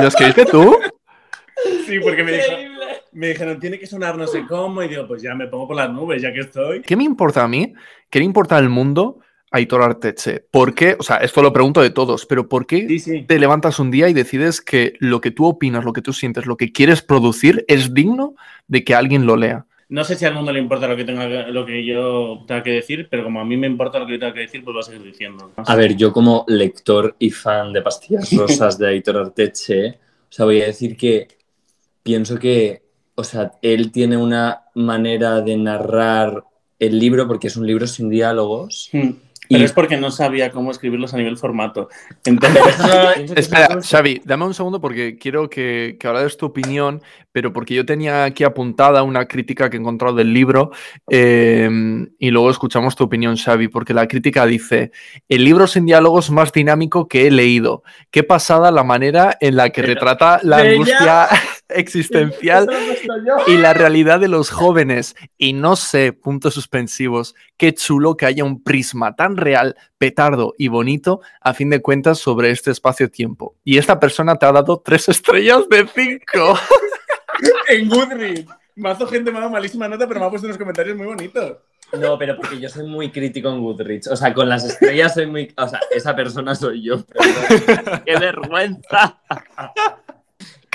¿Lo 0.00 0.08
escribiste 0.08 0.46
tú? 0.46 0.76
sí, 1.86 1.98
porque 2.00 2.22
me, 2.24 2.32
dijo- 2.32 2.52
me 3.12 3.28
dijeron, 3.28 3.58
tiene 3.60 3.78
que 3.78 3.86
sonar 3.86 4.16
no 4.16 4.26
sé 4.26 4.44
cómo, 4.46 4.82
y 4.82 4.88
digo, 4.88 5.06
pues 5.06 5.22
ya 5.22 5.34
me 5.34 5.46
pongo 5.48 5.68
por 5.68 5.76
las 5.76 5.90
nubes, 5.90 6.22
ya 6.22 6.32
que 6.32 6.40
estoy. 6.40 6.82
¿Qué 6.82 6.96
me 6.96 7.04
importa 7.04 7.42
a 7.44 7.48
mí? 7.48 7.72
¿Qué 8.10 8.18
le 8.18 8.24
importa 8.24 8.56
al 8.56 8.68
mundo 8.68 9.18
a 9.50 9.56
Aitor 9.58 9.82
Arteche? 9.82 10.44
¿Por 10.50 10.74
qué? 10.74 10.96
O 10.98 11.02
sea, 11.02 11.16
esto 11.18 11.42
lo 11.42 11.52
pregunto 11.52 11.80
de 11.82 11.90
todos, 11.90 12.26
pero 12.26 12.48
¿por 12.48 12.66
qué 12.66 12.86
Sí, 12.88 12.98
sí. 12.98 13.22
te 13.22 13.38
levantas 13.38 13.78
un 13.78 13.90
día 13.90 14.08
y 14.08 14.12
decides 14.14 14.60
que 14.60 14.94
lo 15.00 15.20
que 15.20 15.30
tú 15.30 15.46
opinas, 15.46 15.84
lo 15.84 15.92
que 15.92 16.02
tú 16.02 16.12
sientes, 16.12 16.46
lo 16.46 16.56
que 16.56 16.72
quieres 16.72 17.02
producir 17.02 17.64
es 17.68 17.94
digno 17.94 18.34
de 18.66 18.84
que 18.84 18.94
alguien 18.94 19.26
lo 19.26 19.36
lea? 19.36 19.64
No 19.90 20.04
sé 20.04 20.16
si 20.16 20.26
al 20.26 20.34
mundo 20.34 20.52
le 20.52 20.58
importa 20.58 20.86
lo 20.86 20.96
que, 20.96 21.04
tenga, 21.04 21.26
lo 21.48 21.64
que 21.64 21.82
yo 21.82 22.44
tenga 22.46 22.62
que 22.62 22.72
decir, 22.72 23.08
pero 23.10 23.24
como 23.24 23.40
a 23.40 23.44
mí 23.46 23.56
me 23.56 23.66
importa 23.66 23.98
lo 23.98 24.04
que 24.06 24.12
yo 24.12 24.18
tenga 24.18 24.34
que 24.34 24.40
decir, 24.40 24.62
pues 24.62 24.74
lo 24.74 24.80
voy 24.80 24.82
a 24.82 24.84
seguir 24.92 25.02
diciendo. 25.02 25.50
A 25.56 25.74
ver, 25.76 25.96
yo 25.96 26.12
como 26.12 26.44
lector 26.46 27.16
y 27.18 27.30
fan 27.30 27.72
de 27.72 27.80
Pastillas 27.80 28.30
Rosas 28.36 28.76
de 28.78 28.86
Aitor 28.86 29.16
Arteche, 29.16 29.88
o 29.88 30.26
sea, 30.28 30.44
voy 30.44 30.60
a 30.60 30.66
decir 30.66 30.94
que 30.94 31.26
pienso 32.08 32.38
que, 32.38 32.80
o 33.16 33.22
sea, 33.22 33.52
él 33.60 33.92
tiene 33.92 34.16
una 34.16 34.62
manera 34.74 35.42
de 35.42 35.58
narrar 35.58 36.42
el 36.78 36.98
libro, 36.98 37.26
porque 37.28 37.48
es 37.48 37.56
un 37.58 37.66
libro 37.66 37.86
sin 37.86 38.08
diálogos. 38.08 38.88
Hmm. 38.94 39.10
Pero 39.50 39.62
Y- 39.62 39.64
es 39.64 39.72
porque 39.72 39.96
no 39.96 40.10
sabía 40.10 40.50
cómo 40.50 40.70
escribirlos 40.70 41.14
a 41.14 41.16
nivel 41.16 41.38
formato. 41.38 41.88
Entonces, 42.26 42.60
Espera, 43.36 43.78
Xavi, 43.82 44.20
dame 44.24 44.44
un 44.44 44.52
segundo 44.52 44.78
porque 44.78 45.16
quiero 45.16 45.48
que, 45.48 45.96
que 45.98 46.06
ahora 46.06 46.22
des 46.22 46.36
tu 46.36 46.44
opinión, 46.46 47.00
pero 47.32 47.50
porque 47.52 47.72
yo 47.74 47.86
tenía 47.86 48.24
aquí 48.24 48.44
apuntada 48.44 49.02
una 49.02 49.24
crítica 49.26 49.70
que 49.70 49.78
he 49.78 49.80
encontrado 49.80 50.14
del 50.16 50.34
libro 50.34 50.70
eh, 51.10 51.66
y 52.18 52.30
luego 52.30 52.50
escuchamos 52.50 52.94
tu 52.94 53.04
opinión, 53.04 53.36
Xavi, 53.38 53.68
porque 53.68 53.94
la 53.94 54.06
crítica 54.06 54.44
dice, 54.44 54.92
el 55.30 55.44
libro 55.44 55.66
sin 55.66 55.86
diálogos 55.86 56.30
más 56.30 56.52
dinámico 56.52 57.08
que 57.08 57.26
he 57.26 57.30
leído. 57.30 57.82
Qué 58.10 58.22
pasada 58.24 58.70
la 58.70 58.84
manera 58.84 59.36
en 59.40 59.56
la 59.56 59.70
que 59.70 59.80
Pero- 59.80 59.94
retrata 59.94 60.40
la 60.42 60.58
angustia 60.58 61.26
existencial 61.68 62.68
y 63.46 63.56
la 63.56 63.74
realidad 63.74 64.20
de 64.20 64.28
los 64.28 64.50
jóvenes. 64.50 65.16
Y 65.36 65.52
no 65.52 65.76
sé, 65.76 66.12
puntos 66.12 66.54
suspensivos, 66.54 67.34
qué 67.56 67.74
chulo 67.74 68.16
que 68.16 68.26
haya 68.26 68.44
un 68.44 68.62
prisma 68.62 69.16
tan 69.16 69.36
real, 69.36 69.76
petardo 69.98 70.54
y 70.58 70.68
bonito, 70.68 71.20
a 71.40 71.54
fin 71.54 71.70
de 71.70 71.80
cuentas, 71.82 72.18
sobre 72.18 72.50
este 72.50 72.70
espacio-tiempo. 72.70 73.56
Y 73.64 73.78
esta 73.78 73.98
persona 74.00 74.36
te 74.36 74.46
ha 74.46 74.52
dado 74.52 74.80
tres 74.84 75.08
estrellas 75.08 75.68
de 75.68 75.86
cinco. 75.94 76.58
en 77.68 77.88
Goodreads, 77.88 78.46
mazo 78.76 79.06
gente 79.06 79.30
me 79.30 79.38
ha 79.38 79.40
dado 79.42 79.52
malísima 79.52 79.88
nota, 79.88 80.06
pero 80.06 80.20
me 80.20 80.26
ha 80.26 80.30
puesto 80.30 80.46
unos 80.46 80.58
comentarios 80.58 80.96
muy 80.96 81.06
bonitos. 81.06 81.58
No, 81.98 82.18
pero 82.18 82.36
porque 82.36 82.60
yo 82.60 82.68
soy 82.68 82.86
muy 82.86 83.10
crítico 83.10 83.48
en 83.48 83.62
Goodreads. 83.62 84.08
O 84.08 84.16
sea, 84.16 84.34
con 84.34 84.46
las 84.46 84.62
estrellas 84.64 85.14
soy 85.14 85.26
muy. 85.26 85.54
O 85.56 85.66
sea, 85.66 85.80
esa 85.90 86.14
persona 86.14 86.54
soy 86.54 86.82
yo. 86.82 87.02
pero- 87.06 87.24
¡Qué 88.04 88.18
vergüenza! 88.18 89.18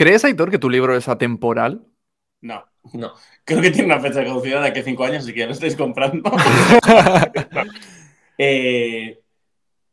¿Crees, 0.04 0.26
Aitor, 0.26 0.52
que 0.52 0.60
tu 0.60 0.70
libro 0.70 0.98
es 0.98 1.08
atemporal? 1.08 1.82
No. 2.42 2.66
No. 2.92 3.14
Creo 3.46 3.62
que 3.62 3.72
tiene 3.72 3.86
una 3.86 4.02
fecha 4.02 4.20
de 4.20 4.26
caducidad 4.26 4.62
de 4.62 4.68
aquí 4.68 4.82
a 4.82 4.84
cinco 4.84 5.06
años, 5.06 5.24
así 5.24 5.32
que 5.32 5.40
ya 5.40 5.46
lo 5.46 5.54
estáis 5.54 5.78
comprando. 5.78 6.30
Eh, 8.38 9.22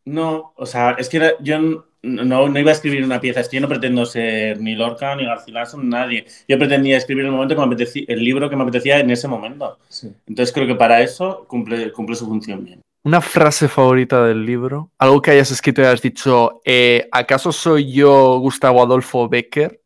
no, 0.06 0.54
o 0.56 0.66
sea, 0.66 0.96
es 0.98 1.10
que 1.10 1.18
era- 1.18 1.34
yo 1.40 1.58
no, 1.58 1.84
no 2.48 2.58
iba 2.58 2.70
a 2.70 2.72
escribir 2.72 3.04
una 3.04 3.20
pieza, 3.20 3.40
es 3.40 3.48
que 3.50 3.58
yo 3.58 3.60
no 3.60 3.68
pretendo 3.68 4.06
ser 4.06 4.58
ni 4.58 4.74
Lorca, 4.74 5.14
ni 5.14 5.26
Garcilaso, 5.26 5.76
ni 5.76 5.88
nadie. 5.88 6.24
Yo 6.48 6.58
pretendía 6.58 6.96
escribir 6.96 7.26
el, 7.26 7.30
momento 7.30 7.54
que 7.54 7.60
me 7.60 7.66
apetecía, 7.66 8.04
el 8.08 8.24
libro 8.24 8.48
que 8.48 8.56
me 8.56 8.62
apetecía 8.62 8.98
en 8.98 9.10
ese 9.10 9.28
momento. 9.28 9.78
Sí. 9.90 10.10
Entonces 10.26 10.52
creo 10.54 10.66
que 10.66 10.74
para 10.74 11.02
eso 11.02 11.44
cumple, 11.46 11.92
cumple 11.92 12.16
su 12.16 12.26
función 12.26 12.64
bien. 12.64 12.80
Una 13.04 13.20
frase 13.20 13.68
favorita 13.68 14.24
del 14.24 14.44
libro, 14.44 14.90
algo 14.98 15.20
que 15.20 15.30
hayas 15.32 15.50
escrito 15.50 15.82
y 15.82 15.84
hayas 15.84 16.02
dicho, 16.02 16.62
eh, 16.64 17.08
¿acaso 17.12 17.52
soy 17.52 17.92
yo 17.92 18.38
Gustavo 18.38 18.82
Adolfo 18.82 19.28
Becker? 19.28 19.79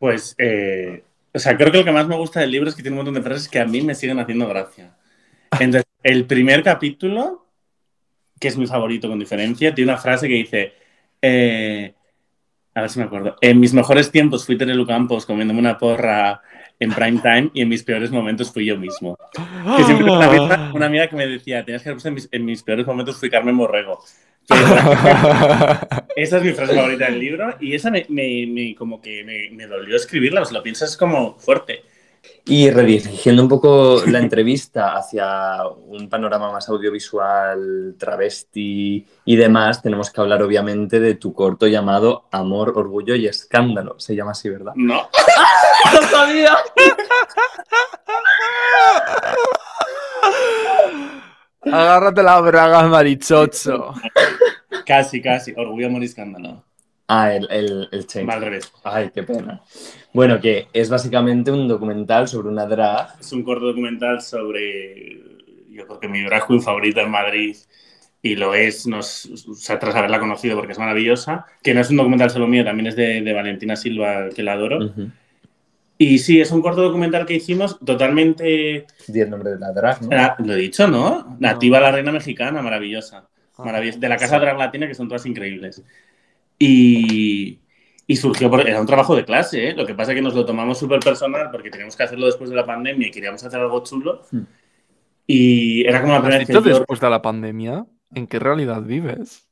Pues, 0.00 0.34
eh, 0.38 1.04
o 1.34 1.38
sea, 1.38 1.58
creo 1.58 1.70
que 1.70 1.76
lo 1.76 1.84
que 1.84 1.92
más 1.92 2.08
me 2.08 2.16
gusta 2.16 2.40
del 2.40 2.50
libro 2.50 2.70
es 2.70 2.74
que 2.74 2.80
tiene 2.80 2.94
un 2.94 3.04
montón 3.04 3.14
de 3.14 3.22
frases 3.22 3.50
que 3.50 3.60
a 3.60 3.66
mí 3.66 3.82
me 3.82 3.94
siguen 3.94 4.18
haciendo 4.18 4.48
gracia. 4.48 4.96
Entonces, 5.52 5.84
el 6.02 6.24
primer 6.24 6.62
capítulo, 6.62 7.46
que 8.40 8.48
es 8.48 8.56
mi 8.56 8.66
favorito 8.66 9.10
con 9.10 9.18
diferencia, 9.18 9.74
tiene 9.74 9.92
una 9.92 10.00
frase 10.00 10.26
que 10.26 10.34
dice, 10.34 10.72
eh, 11.20 11.92
a 12.74 12.80
ver 12.80 12.88
si 12.88 12.98
me 12.98 13.04
acuerdo, 13.04 13.36
en 13.42 13.60
mis 13.60 13.74
mejores 13.74 14.10
tiempos 14.10 14.46
fui 14.46 14.56
Terelu 14.56 14.86
Campos 14.86 15.26
comiéndome 15.26 15.60
una 15.60 15.76
porra 15.76 16.40
en 16.78 16.94
prime 16.94 17.20
time 17.20 17.50
y 17.52 17.60
en 17.60 17.68
mis 17.68 17.82
peores 17.82 18.10
momentos 18.10 18.50
fui 18.50 18.64
yo 18.64 18.78
mismo. 18.78 19.18
Que 19.76 19.84
siempre 19.84 20.04
una 20.10 20.24
amiga, 20.28 20.70
una 20.72 20.86
amiga 20.86 21.08
que 21.08 21.16
me 21.16 21.26
decía, 21.26 21.62
tenías 21.62 21.82
que 21.82 21.90
en 21.90 22.14
mis, 22.14 22.26
en 22.32 22.44
mis 22.46 22.62
peores 22.62 22.86
momentos 22.86 23.18
fui 23.18 23.28
Carmen 23.28 23.58
Borrego. 23.58 24.02
Esa 26.16 26.36
es 26.38 26.42
mi 26.42 26.52
frase 26.52 26.74
favorita 26.74 27.06
del 27.06 27.18
libro 27.18 27.54
y 27.60 27.74
esa 27.74 27.90
me, 27.90 28.04
me- 28.08 28.46
me- 28.48 28.74
como 28.74 29.00
que 29.00 29.22
me, 29.24 29.50
me 29.56 29.66
dolió 29.66 29.96
escribirla, 29.96 30.42
o 30.42 30.44
sea, 30.44 30.58
lo 30.58 30.62
piensas 30.62 30.96
como 30.96 31.38
fuerte. 31.38 31.82
Y 32.44 32.70
redirigiendo 32.70 33.42
un 33.42 33.48
poco 33.48 34.02
la 34.06 34.18
entrevista 34.18 34.94
hacia 34.96 35.66
un 35.86 36.08
panorama 36.10 36.52
más 36.52 36.68
audiovisual, 36.68 37.94
travesti 37.98 39.06
y 39.24 39.36
demás, 39.36 39.80
tenemos 39.80 40.10
que 40.10 40.20
hablar 40.20 40.42
obviamente 40.42 41.00
de 41.00 41.14
tu 41.14 41.32
corto 41.32 41.66
llamado 41.66 42.26
Amor, 42.30 42.74
Orgullo 42.76 43.14
y 43.14 43.26
Escándalo. 43.26 43.98
Se 43.98 44.14
llama 44.14 44.32
así, 44.32 44.50
¿verdad? 44.50 44.72
No, 44.74 45.08
¡No 45.94 46.02
sabía! 46.08 46.58
Agárrate 51.62 52.22
la 52.22 52.40
braga, 52.40 52.88
marichocho. 52.88 53.94
casi, 54.86 55.20
casi, 55.20 55.52
orgullo, 55.56 55.86
amor 55.86 56.02
y 56.02 56.06
escándalo. 56.06 56.64
Ah, 57.08 57.34
el, 57.34 57.48
el, 57.50 57.88
el 57.90 58.06
change. 58.06 58.30
Al 58.32 58.40
revés. 58.40 58.72
Ay, 58.84 59.10
qué 59.12 59.22
pena. 59.24 59.62
Bueno, 60.12 60.40
que 60.40 60.68
es 60.72 60.88
básicamente 60.88 61.50
un 61.50 61.66
documental 61.66 62.28
sobre 62.28 62.48
una 62.48 62.66
drag. 62.66 63.18
Es 63.20 63.32
un 63.32 63.42
corto 63.42 63.66
documental 63.66 64.20
sobre, 64.22 65.20
yo 65.70 65.86
creo 65.86 66.00
que 66.00 66.08
mi 66.08 66.22
drag 66.22 66.46
queen 66.46 66.62
favorita 66.62 67.02
en 67.02 67.10
Madrid 67.10 67.56
y 68.22 68.36
lo 68.36 68.54
es, 68.54 68.86
nos, 68.86 69.26
o 69.26 69.54
sea, 69.54 69.78
tras 69.78 69.94
haberla 69.94 70.20
conocido 70.20 70.56
porque 70.56 70.72
es 70.72 70.78
maravillosa, 70.78 71.46
que 71.62 71.74
no 71.74 71.80
es 71.80 71.90
un 71.90 71.96
documental 71.96 72.30
solo 72.30 72.46
mío, 72.46 72.64
también 72.64 72.86
es 72.86 72.96
de, 72.96 73.22
de 73.22 73.32
Valentina 73.32 73.76
Silva, 73.76 74.28
que 74.28 74.42
la 74.42 74.52
adoro. 74.52 74.84
Ujú. 74.84 75.10
Y 76.02 76.18
sí, 76.18 76.40
es 76.40 76.50
un 76.50 76.62
corto 76.62 76.80
documental 76.80 77.26
que 77.26 77.34
hicimos 77.34 77.78
totalmente, 77.84 78.86
Di 79.06 79.20
el 79.20 79.28
nombre 79.28 79.50
de 79.50 79.58
la 79.58 79.70
drag, 79.70 80.00
¿no? 80.00 80.08
ah, 80.12 80.34
lo 80.38 80.54
he 80.54 80.56
dicho, 80.56 80.88
¿no? 80.88 81.36
Nativa 81.40 81.78
la 81.78 81.92
reina 81.92 82.10
mexicana, 82.10 82.62
maravillosa. 82.62 83.28
Ah. 83.58 83.64
maravillosa. 83.66 83.98
De 83.98 84.08
la 84.08 84.16
Casa 84.16 84.38
Drag 84.38 84.56
Latina, 84.56 84.86
que 84.88 84.94
son 84.94 85.08
todas 85.08 85.26
increíbles. 85.26 85.84
Y, 86.58 87.58
y 88.06 88.16
surgió, 88.16 88.48
por, 88.48 88.66
era 88.66 88.80
un 88.80 88.86
trabajo 88.86 89.14
de 89.14 89.26
clase, 89.26 89.68
¿eh? 89.68 89.74
Lo 89.74 89.84
que 89.84 89.94
pasa 89.94 90.12
es 90.12 90.16
que 90.16 90.22
nos 90.22 90.34
lo 90.34 90.46
tomamos 90.46 90.78
súper 90.78 91.00
personal 91.00 91.50
porque 91.52 91.68
teníamos 91.70 91.94
que 91.96 92.02
hacerlo 92.04 92.24
después 92.24 92.48
de 92.48 92.56
la 92.56 92.64
pandemia 92.64 93.08
y 93.08 93.10
queríamos 93.10 93.44
hacer 93.44 93.60
algo 93.60 93.84
chulo. 93.84 94.22
Hmm. 94.30 94.44
Y 95.26 95.86
era 95.86 96.00
como 96.00 96.14
la 96.14 96.18
¿Has 96.20 96.22
primera 96.22 96.38
vez 96.38 96.46
que 96.46 96.52
dicho 96.54 96.64
yo- 96.66 96.78
después 96.78 96.98
de 97.00 97.10
la 97.10 97.20
pandemia? 97.20 97.84
¿En 98.14 98.26
qué 98.26 98.38
realidad 98.38 98.80
vives? 98.80 99.46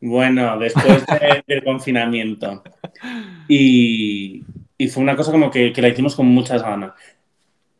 Bueno, 0.00 0.56
después 0.60 1.04
de- 1.06 1.42
del 1.44 1.64
confinamiento. 1.64 2.62
Y, 3.48 4.44
y 4.82 4.88
fue 4.88 5.00
una 5.00 5.14
cosa 5.14 5.30
como 5.30 5.48
que, 5.48 5.72
que 5.72 5.80
la 5.80 5.86
hicimos 5.86 6.16
con 6.16 6.26
muchas 6.26 6.60
ganas. 6.60 6.92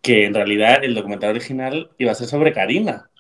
Que 0.01 0.25
en 0.25 0.35
realidad 0.35 0.85
el 0.85 0.95
documental 0.95 1.31
original 1.31 1.91
iba 1.99 2.13
a 2.13 2.15
ser 2.15 2.29
sobre 2.29 2.53
Karina. 2.53 3.11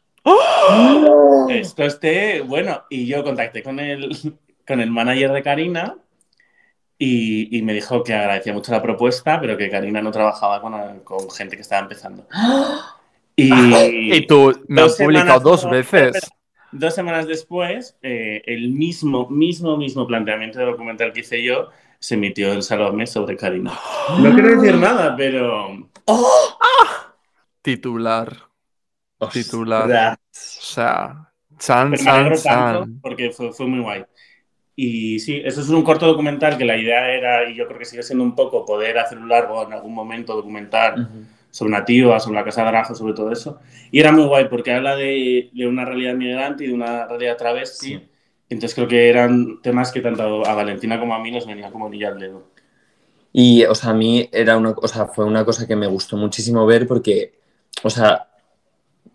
Esto 1.49 1.83
esté, 1.83 2.43
bueno, 2.43 2.85
y 2.89 3.07
yo 3.07 3.25
contacté 3.25 3.61
con 3.65 3.81
el, 3.81 4.17
con 4.69 4.81
el 4.81 4.89
manager 4.89 5.33
de 5.33 5.43
Karina 5.43 5.97
y, 6.97 7.59
y 7.59 7.63
me 7.63 7.75
dijo 7.75 8.05
que 8.05 8.15
agradecía 8.15 8.53
mucho 8.53 8.71
la 8.71 8.81
propuesta, 8.81 9.41
pero 9.41 9.57
que 9.57 9.69
Karina 9.69 10.01
no 10.01 10.13
trabajaba 10.13 10.61
con, 10.61 11.01
con 11.01 11.29
gente 11.33 11.57
que 11.57 11.63
estaba 11.63 11.83
empezando. 11.83 12.29
Y, 13.35 14.27
tú 14.29 14.65
me 14.69 14.83
has 14.83 14.95
publicado 14.95 15.41
dos 15.41 15.69
veces. 15.69 16.31
Dos 16.71 16.95
semanas 16.95 17.27
después, 17.27 17.97
eh, 18.01 18.43
el 18.47 18.71
mismo, 18.71 19.29
mismo, 19.29 19.77
mismo 19.77 20.07
planteamiento 20.07 20.61
de 20.61 20.67
documental 20.67 21.13
que 21.13 21.21
hice 21.21 21.43
yo 21.43 21.71
se 22.03 22.15
emitió 22.17 22.53
en 22.53 22.65
Salomé 22.65 23.07
sobre 23.07 23.37
Karina. 23.37 23.79
No 24.19 24.35
quiero 24.35 24.61
decir 24.61 24.77
nada, 24.77 25.15
pero. 25.17 25.89
¡Oh! 26.07 26.59
Titular. 27.63 28.37
Titular. 29.33 30.15
O 30.15 30.19
sea, 30.33 31.33
San, 31.57 31.97
San, 31.97 32.99
porque 33.01 33.31
fue, 33.31 33.53
fue 33.53 33.67
muy 33.67 33.79
guay. 33.79 34.05
Y 34.75 35.21
sí, 35.21 35.41
eso 35.45 35.61
es 35.61 35.69
un 35.69 35.85
corto 35.85 36.07
documental 36.07 36.59
que 36.59 36.65
la 36.65 36.77
idea 36.77 37.09
era, 37.09 37.49
y 37.49 37.55
yo 37.55 37.69
creo 37.69 37.79
que 37.79 37.85
sigue 37.85 38.03
siendo 38.03 38.25
un 38.25 38.35
poco, 38.35 38.67
poder 38.67 38.99
hacer 38.99 39.19
un 39.19 39.29
largo 39.29 39.65
en 39.65 39.73
algún 39.73 39.95
momento 39.95 40.35
documental 40.35 41.09
sobre 41.51 41.71
Nativa, 41.71 42.19
sobre 42.19 42.39
la 42.39 42.45
Casa 42.45 42.63
de 42.63 42.69
Arajo, 42.69 42.97
sobre 42.97 43.15
todo 43.15 43.31
eso. 43.31 43.61
Y 43.93 44.01
era 44.01 44.11
muy 44.11 44.25
guay 44.25 44.49
porque 44.49 44.73
habla 44.73 44.97
de, 44.97 45.51
de 45.53 45.67
una 45.69 45.85
realidad 45.85 46.15
migrante 46.15 46.65
y 46.65 46.69
de 46.69 46.75
una 46.75 47.07
realidad 47.07 47.37
travesti. 47.37 48.09
Entonces 48.53 48.75
creo 48.75 48.89
que 48.89 49.09
eran 49.09 49.61
temas 49.63 49.91
que 49.93 50.01
tanto 50.01 50.47
a 50.47 50.55
Valentina 50.55 51.01
como 51.01 51.15
a 51.15 51.19
mí 51.19 51.31
nos 51.31 51.47
venía 51.47 51.71
como 51.71 51.89
niña 51.89 52.09
al 52.09 52.19
dedo. 52.19 52.45
Y, 53.33 53.65
o 53.65 53.75
sea, 53.75 53.91
a 53.91 53.95
mí 53.95 54.29
era 54.31 54.57
una, 54.59 54.71
o 54.71 54.89
sea, 54.89 55.07
fue 55.07 55.25
una 55.25 55.45
cosa 55.45 55.67
que 55.67 55.75
me 55.75 55.87
gustó 55.87 56.17
muchísimo 56.17 56.67
ver 56.67 56.87
porque, 56.87 57.33
o 57.83 57.89
sea, 57.89 58.29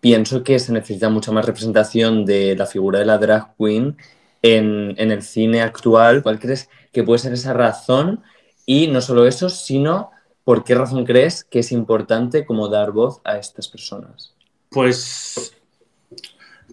pienso 0.00 0.42
que 0.42 0.58
se 0.58 0.72
necesita 0.72 1.08
mucha 1.08 1.30
más 1.30 1.44
representación 1.44 2.24
de 2.24 2.56
la 2.56 2.66
figura 2.66 2.98
de 2.98 3.06
la 3.06 3.18
drag 3.18 3.54
queen 3.56 3.96
en, 4.42 4.94
en 4.98 5.12
el 5.12 5.22
cine 5.22 5.62
actual. 5.62 6.22
¿Cuál 6.22 6.40
crees 6.40 6.68
que 6.92 7.04
puede 7.04 7.20
ser 7.20 7.32
esa 7.32 7.52
razón? 7.52 8.22
Y 8.66 8.88
no 8.88 9.00
solo 9.00 9.26
eso, 9.26 9.48
sino 9.48 10.10
¿por 10.42 10.64
qué 10.64 10.74
razón 10.74 11.04
crees 11.04 11.44
que 11.44 11.60
es 11.60 11.70
importante 11.70 12.44
como 12.44 12.68
dar 12.68 12.90
voz 12.90 13.20
a 13.22 13.38
estas 13.38 13.68
personas? 13.68 14.34
Pues 14.70 15.52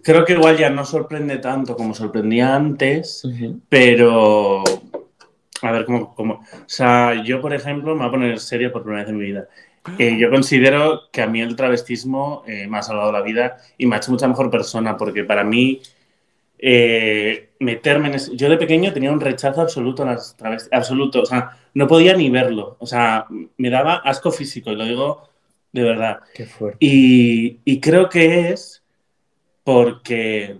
creo 0.06 0.24
que 0.24 0.34
igual 0.34 0.56
ya 0.56 0.70
no 0.70 0.84
sorprende 0.84 1.38
tanto 1.38 1.76
como 1.76 1.92
sorprendía 1.92 2.54
antes, 2.54 3.26
pero 3.68 4.62
a 5.62 5.72
ver 5.72 5.84
cómo, 5.84 6.14
O 6.16 6.44
sea, 6.66 7.24
yo, 7.24 7.40
por 7.40 7.52
ejemplo, 7.52 7.92
me 7.94 8.02
voy 8.02 8.08
a 8.08 8.12
poner 8.12 8.38
serio 8.38 8.70
por 8.70 8.84
primera 8.84 9.02
vez 9.02 9.10
en 9.10 9.18
mi 9.18 9.24
vida. 9.24 9.48
Eh, 9.98 10.16
yo 10.16 10.30
considero 10.30 11.10
que 11.10 11.22
a 11.22 11.26
mí 11.26 11.40
el 11.40 11.56
travestismo 11.56 12.44
eh, 12.46 12.68
me 12.68 12.78
ha 12.78 12.82
salvado 12.82 13.10
la 13.10 13.20
vida 13.20 13.56
y 13.78 13.86
me 13.86 13.96
ha 13.96 13.98
hecho 13.98 14.12
mucha 14.12 14.28
mejor 14.28 14.48
persona, 14.48 14.96
porque 14.96 15.24
para 15.24 15.42
mí 15.42 15.82
eh, 16.56 17.50
meterme 17.58 18.06
en 18.08 18.14
ese... 18.14 18.36
Yo 18.36 18.48
de 18.48 18.58
pequeño 18.58 18.92
tenía 18.92 19.10
un 19.10 19.20
rechazo 19.20 19.60
absoluto 19.60 20.04
a 20.04 20.06
las 20.06 20.36
travestis, 20.36 20.72
absoluto, 20.72 21.22
o 21.22 21.26
sea, 21.26 21.50
no 21.74 21.88
podía 21.88 22.16
ni 22.16 22.30
verlo, 22.30 22.76
o 22.78 22.86
sea, 22.86 23.26
me 23.56 23.70
daba 23.70 23.96
asco 23.96 24.30
físico, 24.30 24.70
y 24.70 24.76
lo 24.76 24.84
digo 24.84 25.28
de 25.72 25.82
verdad. 25.82 26.20
Qué 26.32 26.46
fuerte. 26.46 26.78
Y, 26.80 27.58
y 27.64 27.80
creo 27.80 28.08
que 28.08 28.50
es 28.50 28.84
porque 29.66 30.58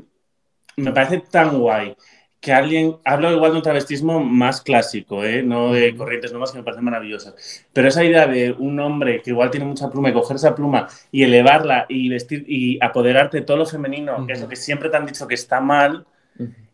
me 0.77 0.91
parece 0.91 1.21
tan 1.21 1.61
guay 1.61 1.95
que 2.41 2.53
alguien, 2.53 2.97
hablo 3.05 3.31
igual 3.31 3.53
de 3.53 3.59
un 3.59 3.63
travestismo 3.63 4.19
más 4.19 4.61
clásico, 4.61 5.23
¿eh? 5.23 5.45
no 5.45 5.73
de 5.73 5.95
corrientes 5.95 6.33
nuevas 6.33 6.51
que 6.51 6.59
me 6.59 6.65
parecen 6.65 6.87
maravillosas, 6.87 7.65
pero 7.73 7.87
esa 7.87 8.03
idea 8.03 8.27
de 8.27 8.51
un 8.51 8.81
hombre 8.81 9.23
que 9.23 9.31
igual 9.31 9.53
tiene 9.53 9.65
mucha 9.65 9.89
pluma 9.91 10.11
y 10.11 10.13
coger 10.13 10.39
esa 10.39 10.57
pluma 10.57 10.89
y 11.13 11.23
elevarla 11.23 11.87
y 11.89 12.09
vestir 12.09 12.45
y 12.49 12.85
apoderarte 12.85 13.39
de 13.39 13.43
todo 13.45 13.59
lo 13.59 13.67
femenino, 13.67 14.27
que 14.27 14.33
es 14.33 14.41
lo 14.41 14.49
que 14.49 14.57
siempre 14.57 14.89
te 14.89 14.97
han 14.97 15.07
dicho 15.07 15.29
que 15.29 15.37
está 15.37 15.61
mal, 15.61 16.05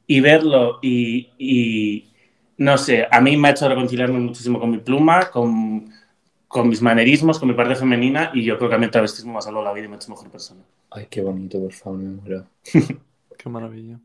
y 0.06 0.20
verlo 0.20 0.78
y, 0.80 2.08
no 2.56 2.78
sé, 2.78 3.06
a 3.10 3.20
mí 3.20 3.36
me 3.36 3.48
ha 3.48 3.50
hecho 3.50 3.68
reconciliarme 3.68 4.18
muchísimo 4.20 4.58
con 4.58 4.70
mi 4.70 4.78
pluma, 4.78 5.28
con, 5.30 5.92
con 6.52 6.68
mis 6.68 6.82
manerismos, 6.82 7.38
con 7.38 7.48
mi 7.48 7.54
parte 7.54 7.74
femenina 7.74 8.30
y 8.34 8.44
yo 8.44 8.58
creo 8.58 8.68
que 8.68 8.74
a 8.74 8.78
mí 8.78 8.84
el 8.84 8.90
travestismo 8.90 9.32
me 9.32 9.38
ha 9.38 9.40
salvado 9.40 9.64
la 9.64 9.72
vida 9.72 9.86
y 9.86 9.88
me 9.88 9.94
ha 9.94 9.96
hecho 9.96 10.10
mejor 10.10 10.30
persona. 10.30 10.60
Ay, 10.90 11.06
qué 11.08 11.22
bonito, 11.22 11.58
por 11.58 11.72
favor, 11.72 11.98
me 11.98 12.10
muero. 12.10 12.46
qué 13.38 13.48
maravilla 13.48 13.98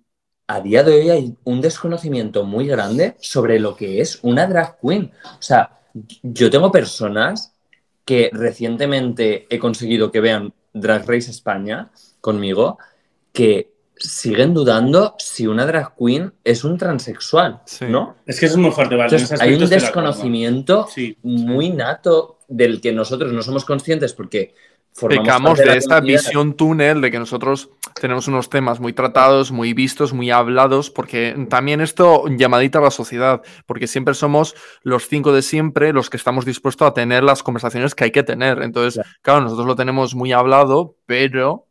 a 0.48 0.62
día 0.62 0.82
de 0.82 0.94
hoy 0.94 1.10
hay 1.10 1.36
un 1.44 1.60
desconocimiento 1.60 2.46
muy 2.46 2.68
grande 2.68 3.18
sobre 3.20 3.60
lo 3.60 3.76
que 3.76 4.00
es 4.00 4.20
una 4.22 4.48
drag 4.48 4.80
queen. 4.80 5.12
O 5.24 5.42
sea, 5.42 5.80
yo 6.24 6.50
tengo 6.50 6.72
personas 6.72 7.54
que 8.06 8.30
recientemente 8.32 9.46
he 9.50 9.60
conseguido 9.60 10.10
que 10.10 10.22
vean 10.22 10.54
Drag 10.74 11.02
Race 11.06 11.30
España 11.30 11.92
conmigo, 12.22 12.78
que 13.34 13.74
siguen 13.98 14.54
dudando 14.54 15.16
si 15.18 15.48
una 15.48 15.66
drag 15.66 15.96
queen 15.98 16.32
es 16.46 16.64
un 16.64 16.78
transexual, 16.78 17.62
¿no? 17.90 18.16
Es 18.26 18.40
que 18.40 18.46
eso 18.46 18.56
es 18.56 18.62
muy 18.62 18.72
fuerte, 18.72 18.96
¿vale? 18.96 19.18
hay 19.40 19.54
un 19.56 19.70
desconocimiento 19.70 20.88
muy 21.24 21.72
nato 21.72 22.37
del 22.48 22.82
que 22.82 22.92
nosotros 22.92 23.34
no 23.34 23.42
somos 23.42 23.66
conscientes 23.66 24.14
porque 24.14 24.54
Pecamos 25.08 25.60
de, 25.60 25.78
esta 25.78 26.00
visión 26.00 26.56
túnel 26.56 27.02
de 27.02 27.12
que 27.12 27.20
nosotros 27.20 27.70
tenemos 28.02 28.28
unos 28.28 28.50
temas 28.50 28.80
muy 28.80 28.94
tratados, 28.94 29.52
muy 29.52 29.74
vistos, 29.74 30.12
muy 30.12 30.32
hablados, 30.32 30.90
porque 30.90 31.36
también 31.50 31.82
esto 31.82 32.26
llamadita 32.28 32.80
a 32.80 32.84
la 32.84 32.92
sociedad, 32.92 33.44
porque 33.68 33.86
siempre 33.86 34.16
somos 34.16 34.56
los 34.82 35.08
cinco 35.08 35.34
de 35.34 35.44
siempre 35.44 35.94
los 35.94 36.10
que 36.10 36.18
estamos 36.18 36.46
dispuestos 36.46 36.88
a 36.88 36.94
tener 36.94 37.24
las 37.24 37.44
conversaciones 37.44 37.94
que 37.94 38.06
hay 38.06 38.12
que 38.12 38.24
tener. 38.24 38.64
Entonces, 38.64 39.04
claro, 39.22 39.42
nosotros 39.42 39.68
lo 39.68 39.76
tenemos 39.76 40.16
muy 40.16 40.32
hablado, 40.32 40.96
pero 41.06 41.68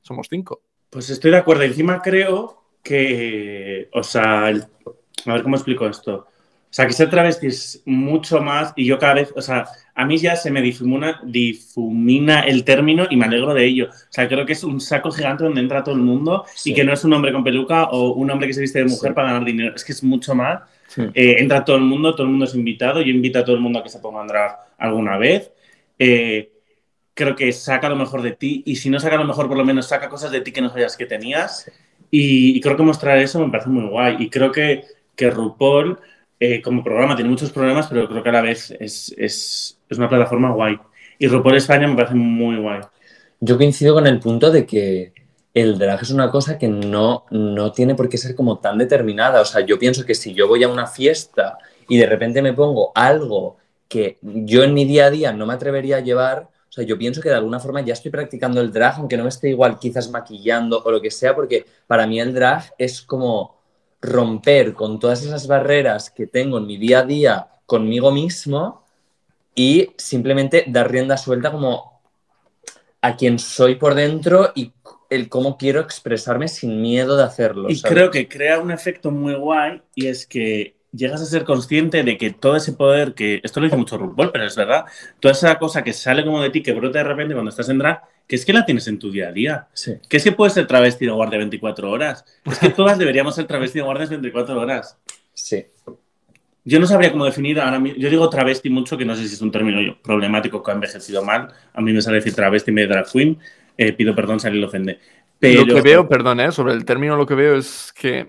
somos 0.00 0.28
cinco. 0.30 0.62
Pues 0.88 1.10
estoy 1.10 1.32
de 1.32 1.38
acuerdo. 1.38 1.64
Encima 1.64 2.00
creo 2.00 2.62
que, 2.82 3.90
o 3.92 4.02
sea, 4.02 4.46
a 4.46 4.52
ver 4.52 5.42
cómo 5.42 5.56
explico 5.56 5.86
esto. 5.86 6.26
O 6.70 6.74
sea, 6.78 6.86
que 6.86 6.92
ser 6.92 7.08
travesti 7.08 7.46
es 7.46 7.82
mucho 7.86 8.40
más 8.42 8.74
y 8.76 8.84
yo 8.84 8.98
cada 8.98 9.14
vez, 9.14 9.32
o 9.34 9.40
sea, 9.40 9.64
a 9.94 10.04
mí 10.04 10.18
ya 10.18 10.36
se 10.36 10.50
me 10.50 10.60
difumina, 10.60 11.18
difumina 11.24 12.40
el 12.40 12.62
término 12.62 13.06
y 13.08 13.16
me 13.16 13.24
alegro 13.24 13.54
de 13.54 13.64
ello. 13.64 13.88
O 13.90 14.10
sea, 14.10 14.28
creo 14.28 14.44
que 14.44 14.52
es 14.52 14.62
un 14.62 14.80
saco 14.80 15.10
gigante 15.10 15.44
donde 15.44 15.62
entra 15.62 15.82
todo 15.82 15.94
el 15.94 16.02
mundo 16.02 16.44
y 16.64 16.74
que 16.74 16.84
no 16.84 16.92
es 16.92 17.02
un 17.04 17.14
hombre 17.14 17.32
con 17.32 17.42
peluca 17.42 17.84
o 17.84 18.12
un 18.12 18.30
hombre 18.30 18.48
que 18.48 18.54
se 18.54 18.60
viste 18.60 18.80
de 18.80 18.84
mujer 18.84 19.14
para 19.14 19.28
ganar 19.28 19.46
dinero. 19.46 19.74
Es 19.74 19.82
que 19.82 19.92
es 19.92 20.04
mucho 20.04 20.34
más. 20.34 20.60
Eh, 21.14 21.36
entra 21.38 21.64
todo 21.64 21.76
el 21.76 21.82
mundo, 21.82 22.12
todo 22.12 22.24
el 22.24 22.30
mundo 22.30 22.44
es 22.44 22.54
invitado. 22.54 23.00
Yo 23.00 23.10
invito 23.10 23.38
a 23.38 23.44
todo 23.44 23.56
el 23.56 23.62
mundo 23.62 23.78
a 23.78 23.82
que 23.82 23.88
se 23.88 23.98
ponga 23.98 24.18
a 24.18 24.22
andar 24.22 24.58
alguna 24.76 25.16
vez. 25.16 25.50
Eh, 25.98 26.52
creo 27.14 27.34
que 27.34 27.50
saca 27.52 27.88
lo 27.88 27.96
mejor 27.96 28.22
de 28.22 28.32
ti 28.32 28.62
y 28.66 28.76
si 28.76 28.90
no 28.90 29.00
saca 29.00 29.16
lo 29.16 29.24
mejor, 29.24 29.48
por 29.48 29.56
lo 29.56 29.64
menos 29.64 29.88
saca 29.88 30.08
cosas 30.08 30.30
de 30.30 30.42
ti 30.42 30.52
que 30.52 30.60
no 30.60 30.68
sabías 30.68 30.96
que 30.96 31.06
tenías. 31.06 31.70
Y, 32.10 32.60
creo 32.60 32.76
que 32.76 32.82
mostrar 32.82 33.18
eso 33.18 33.44
me 33.44 33.50
parece 33.50 33.68
muy 33.68 33.88
guay. 33.88 34.16
Y 34.20 34.30
creo 34.30 34.52
que, 34.52 34.84
que 35.16 35.30
RuPaul 35.30 35.98
eh, 36.40 36.62
como 36.62 36.84
programa 36.84 37.16
tiene 37.16 37.30
muchos 37.30 37.50
problemas, 37.50 37.86
pero 37.88 38.08
creo 38.08 38.22
que 38.22 38.28
a 38.28 38.32
la 38.32 38.42
vez 38.42 38.70
es, 38.78 39.14
es, 39.16 39.78
es 39.88 39.98
una 39.98 40.08
plataforma 40.08 40.52
guay. 40.52 40.78
Y 41.18 41.26
RuPaul 41.26 41.56
España 41.56 41.88
me 41.88 41.96
parece 41.96 42.14
muy 42.14 42.56
guay. 42.56 42.80
Yo 43.40 43.56
coincido 43.56 43.94
con 43.94 44.06
el 44.06 44.20
punto 44.20 44.50
de 44.50 44.66
que 44.66 45.12
el 45.54 45.78
drag 45.78 46.02
es 46.02 46.10
una 46.10 46.30
cosa 46.30 46.58
que 46.58 46.68
no, 46.68 47.24
no 47.30 47.72
tiene 47.72 47.94
por 47.94 48.08
qué 48.08 48.18
ser 48.18 48.34
como 48.34 48.58
tan 48.58 48.78
determinada. 48.78 49.40
O 49.40 49.44
sea, 49.44 49.62
yo 49.62 49.78
pienso 49.78 50.04
que 50.04 50.14
si 50.14 50.34
yo 50.34 50.46
voy 50.46 50.62
a 50.62 50.68
una 50.68 50.86
fiesta 50.86 51.58
y 51.88 51.98
de 51.98 52.06
repente 52.06 52.42
me 52.42 52.52
pongo 52.52 52.92
algo 52.94 53.56
que 53.88 54.18
yo 54.22 54.62
en 54.62 54.74
mi 54.74 54.84
día 54.84 55.06
a 55.06 55.10
día 55.10 55.32
no 55.32 55.46
me 55.46 55.54
atrevería 55.54 55.96
a 55.96 56.00
llevar, 56.00 56.48
o 56.68 56.72
sea, 56.72 56.84
yo 56.84 56.98
pienso 56.98 57.22
que 57.22 57.30
de 57.30 57.36
alguna 57.36 57.58
forma 57.58 57.80
ya 57.80 57.94
estoy 57.94 58.10
practicando 58.10 58.60
el 58.60 58.70
drag, 58.70 58.96
aunque 58.98 59.16
no 59.16 59.22
me 59.22 59.30
esté 59.30 59.48
igual 59.48 59.78
quizás 59.78 60.10
maquillando 60.10 60.82
o 60.84 60.90
lo 60.90 61.00
que 61.00 61.10
sea, 61.10 61.34
porque 61.34 61.64
para 61.86 62.06
mí 62.06 62.20
el 62.20 62.34
drag 62.34 62.74
es 62.76 63.00
como 63.02 63.57
romper 64.00 64.74
con 64.74 64.98
todas 64.98 65.22
esas 65.22 65.46
barreras 65.46 66.10
que 66.10 66.26
tengo 66.26 66.58
en 66.58 66.66
mi 66.66 66.76
día 66.76 67.00
a 67.00 67.04
día 67.04 67.48
conmigo 67.66 68.10
mismo 68.10 68.84
y 69.54 69.90
simplemente 69.96 70.64
dar 70.68 70.90
rienda 70.90 71.16
suelta 71.16 71.50
como 71.50 72.00
a 73.00 73.16
quien 73.16 73.38
soy 73.38 73.74
por 73.74 73.94
dentro 73.94 74.52
y 74.54 74.72
el 75.10 75.28
cómo 75.28 75.56
quiero 75.56 75.80
expresarme 75.80 76.48
sin 76.48 76.80
miedo 76.80 77.16
de 77.16 77.24
hacerlo. 77.24 77.70
Y 77.70 77.80
creo 77.80 78.10
que 78.10 78.28
crea 78.28 78.60
un 78.60 78.70
efecto 78.70 79.10
muy 79.10 79.34
guay 79.34 79.82
y 79.94 80.06
es 80.06 80.26
que 80.26 80.76
llegas 80.92 81.20
a 81.20 81.26
ser 81.26 81.44
consciente 81.44 82.02
de 82.02 82.16
que 82.18 82.30
todo 82.30 82.56
ese 82.56 82.72
poder 82.72 83.14
que, 83.14 83.40
esto 83.42 83.60
lo 83.60 83.66
dice 83.66 83.76
mucho 83.76 83.98
RuPaul, 83.98 84.30
pero 84.32 84.44
es 84.44 84.56
verdad, 84.56 84.84
toda 85.20 85.32
esa 85.32 85.58
cosa 85.58 85.82
que 85.82 85.92
sale 85.92 86.24
como 86.24 86.42
de 86.42 86.50
ti, 86.50 86.62
que 86.62 86.72
brota 86.72 86.98
de 86.98 87.04
repente 87.04 87.34
cuando 87.34 87.50
estás 87.50 87.68
en 87.68 87.78
drag, 87.78 88.02
que 88.28 88.36
es 88.36 88.44
que 88.44 88.52
la 88.52 88.66
tienes 88.66 88.86
en 88.86 88.98
tu 88.98 89.10
día 89.10 89.28
a 89.28 89.32
día. 89.32 89.68
Que 90.08 90.18
es 90.18 90.22
que 90.22 90.32
puedes 90.32 90.52
ser 90.52 90.66
travesti 90.66 91.06
de 91.06 91.12
guardia 91.12 91.38
24 91.38 91.90
horas. 91.90 92.24
Es 92.44 92.58
que 92.58 92.68
todas 92.68 92.98
deberíamos 92.98 93.34
ser 93.34 93.46
travesti 93.46 93.78
de 93.78 93.84
guardias 93.84 94.10
24 94.10 94.60
horas. 94.60 94.98
Sí. 95.32 95.64
Yo 96.62 96.78
no 96.78 96.86
sabría 96.86 97.10
cómo 97.10 97.24
definir 97.24 97.58
ahora 97.58 97.80
mismo. 97.80 97.98
Yo 97.98 98.10
digo 98.10 98.28
travesti 98.28 98.68
mucho, 98.68 98.98
que 98.98 99.06
no 99.06 99.14
sé 99.14 99.26
si 99.26 99.34
es 99.34 99.40
un 99.40 99.50
término 99.50 99.96
problemático 100.02 100.62
que 100.62 100.70
ha 100.70 100.74
envejecido 100.74 101.24
mal. 101.24 101.48
A 101.72 101.80
mí 101.80 101.90
me 101.90 102.02
sale 102.02 102.16
decir 102.16 102.34
travesti 102.34 102.70
en 102.70 102.74
vez 102.74 102.88
de 102.88 102.94
drag 102.94 103.10
queen. 103.10 103.38
Eh, 103.78 103.94
pido 103.94 104.14
perdón 104.14 104.38
si 104.38 104.46
alguien 104.46 104.60
lo 104.60 104.68
ofende. 104.68 104.98
Pero... 105.38 105.64
Lo 105.64 105.76
que 105.76 105.80
veo, 105.80 106.06
perdón, 106.06 106.40
eh, 106.40 106.52
sobre 106.52 106.74
el 106.74 106.84
término, 106.84 107.16
lo 107.16 107.24
que 107.24 107.34
veo 107.34 107.56
es 107.56 107.94
que. 107.98 108.28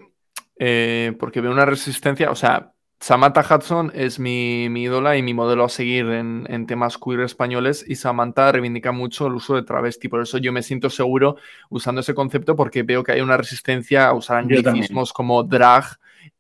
Eh, 0.58 1.14
porque 1.20 1.42
veo 1.42 1.52
una 1.52 1.66
resistencia, 1.66 2.32
o 2.32 2.36
sea, 2.36 2.72
Samantha 3.02 3.46
Hudson 3.50 3.92
es 3.96 4.20
mi, 4.20 4.66
ídola 4.66 5.16
y 5.16 5.24
mi 5.24 5.34
modelo 5.34 5.64
a 5.64 5.70
seguir 5.70 6.08
en, 6.08 6.66
temas 6.68 6.98
queer 6.98 7.22
españoles 7.22 7.86
y 7.88 7.96
Samantha 7.96 8.52
reivindica 8.52 8.92
mucho 8.92 9.28
el 9.28 9.36
uso 9.36 9.56
de 9.56 9.64
travesti. 9.64 10.10
Por 10.10 10.22
eso 10.22 10.38
yo 10.38 10.52
me 10.52 10.64
siento 10.64 10.90
seguro 10.90 11.38
usando 11.70 12.02
ese 12.02 12.14
concepto 12.14 12.58
porque 12.58 12.84
veo 12.84 13.04
que 13.04 13.14
hay 13.14 13.22
una 13.22 13.38
resistencia 13.38 14.08
a 14.08 14.14
usar 14.14 14.38
anglicismos 14.38 15.14
como 15.14 15.44
drag 15.44 15.86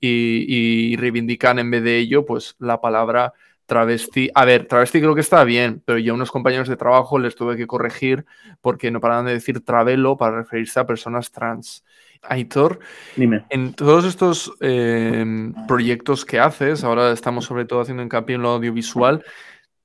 y, 0.01 0.97
reivindican 0.97 1.59
en 1.59 1.71
vez 1.71 1.83
de 1.83 1.97
ello 1.97 2.25
pues 2.25 2.55
la 2.59 2.81
palabra 2.81 3.33
travesti. 3.65 4.29
A 4.35 4.43
ver, 4.43 4.65
travesti 4.65 4.99
creo 4.99 5.15
que 5.15 5.21
está 5.21 5.45
bien, 5.45 5.81
pero 5.85 5.97
yo 5.97 6.11
a 6.11 6.15
unos 6.15 6.31
compañeros 6.31 6.67
de 6.67 6.75
trabajo 6.75 7.19
les 7.19 7.35
tuve 7.35 7.55
que 7.55 7.67
corregir 7.67 8.25
porque 8.59 8.91
no 8.91 8.99
paraban 8.99 9.25
de 9.27 9.33
decir 9.33 9.63
travelo 9.63 10.17
para 10.17 10.37
referirse 10.37 10.79
a 10.81 10.85
personas 10.85 11.31
trans. 11.31 11.85
Aitor, 12.21 12.79
Dime. 13.15 13.45
en 13.49 13.73
todos 13.73 14.05
estos 14.05 14.53
eh, 14.59 15.51
proyectos 15.67 16.25
que 16.25 16.39
haces, 16.39 16.83
ahora 16.83 17.11
estamos 17.11 17.45
sobre 17.45 17.65
todo 17.65 17.81
haciendo 17.81 18.03
hincapié 18.03 18.35
en 18.35 18.41
lo 18.41 18.49
audiovisual, 18.49 19.23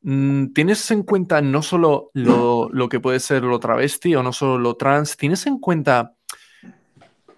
mm, 0.03 0.47
¿tienes 0.53 0.91
en 0.91 1.03
cuenta 1.03 1.41
no 1.41 1.63
solo 1.63 2.11
lo, 2.13 2.69
lo 2.73 2.89
que 2.89 3.01
puede 3.01 3.21
ser 3.21 3.43
lo 3.45 3.61
travesti 3.61 4.15
o 4.15 4.23
no 4.23 4.33
solo 4.33 4.59
lo 4.59 4.75
trans, 4.75 5.17
tienes 5.17 5.47
en 5.47 5.59
cuenta 5.59 6.15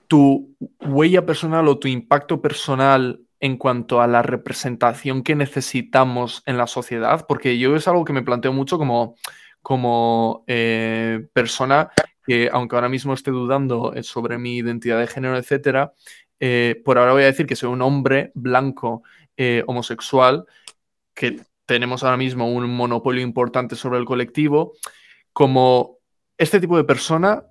tu 0.09 0.55
huella 0.81 1.27
personal 1.27 1.69
o 1.69 1.79
tu 1.79 1.89
impacto 1.89 2.41
personal 2.41 3.21
en 3.41 3.57
cuanto 3.57 4.01
a 4.01 4.07
la 4.07 4.23
representación 4.23 5.23
que 5.23 5.35
necesitamos 5.35 6.43
en 6.47 6.57
la 6.57 6.67
sociedad? 6.67 7.27
Porque 7.29 7.59
yo 7.59 7.77
es 7.77 7.87
algo 7.89 8.05
que 8.05 8.13
me 8.13 8.23
planteo 8.23 8.53
mucho 8.53 8.79
como, 8.79 9.17
como 9.63 10.45
eh, 10.47 11.27
persona 11.33 11.91
que, 12.27 12.49
aunque 12.53 12.77
ahora 12.77 12.89
mismo 12.89 13.15
esté 13.15 13.31
dudando 13.31 13.93
eh, 13.95 14.03
sobre 14.03 14.39
mi 14.39 14.57
identidad 14.57 14.99
de 14.99 15.07
género, 15.07 15.37
etcétera, 15.37 15.93
eh, 16.41 16.81
por 16.85 16.99
ahora 16.99 17.13
voy 17.13 17.23
a 17.23 17.27
decir 17.27 17.47
que 17.47 17.57
soy 17.57 17.71
un 17.71 17.83
hombre 17.83 18.33
blanco 18.35 19.03
homosexual, 19.67 20.47
que 21.13 21.43
tenemos 21.67 22.03
ahora 22.03 22.17
mismo 22.17 22.51
un 22.51 22.75
monopolio 22.75 23.23
importante 23.23 23.77
sobre 23.77 23.99
el 23.99 24.07
colectivo. 24.07 24.73
Como 25.35 25.99
este 26.39 26.59
tipo 26.59 26.79
de 26.79 26.85
persona, 26.85 27.45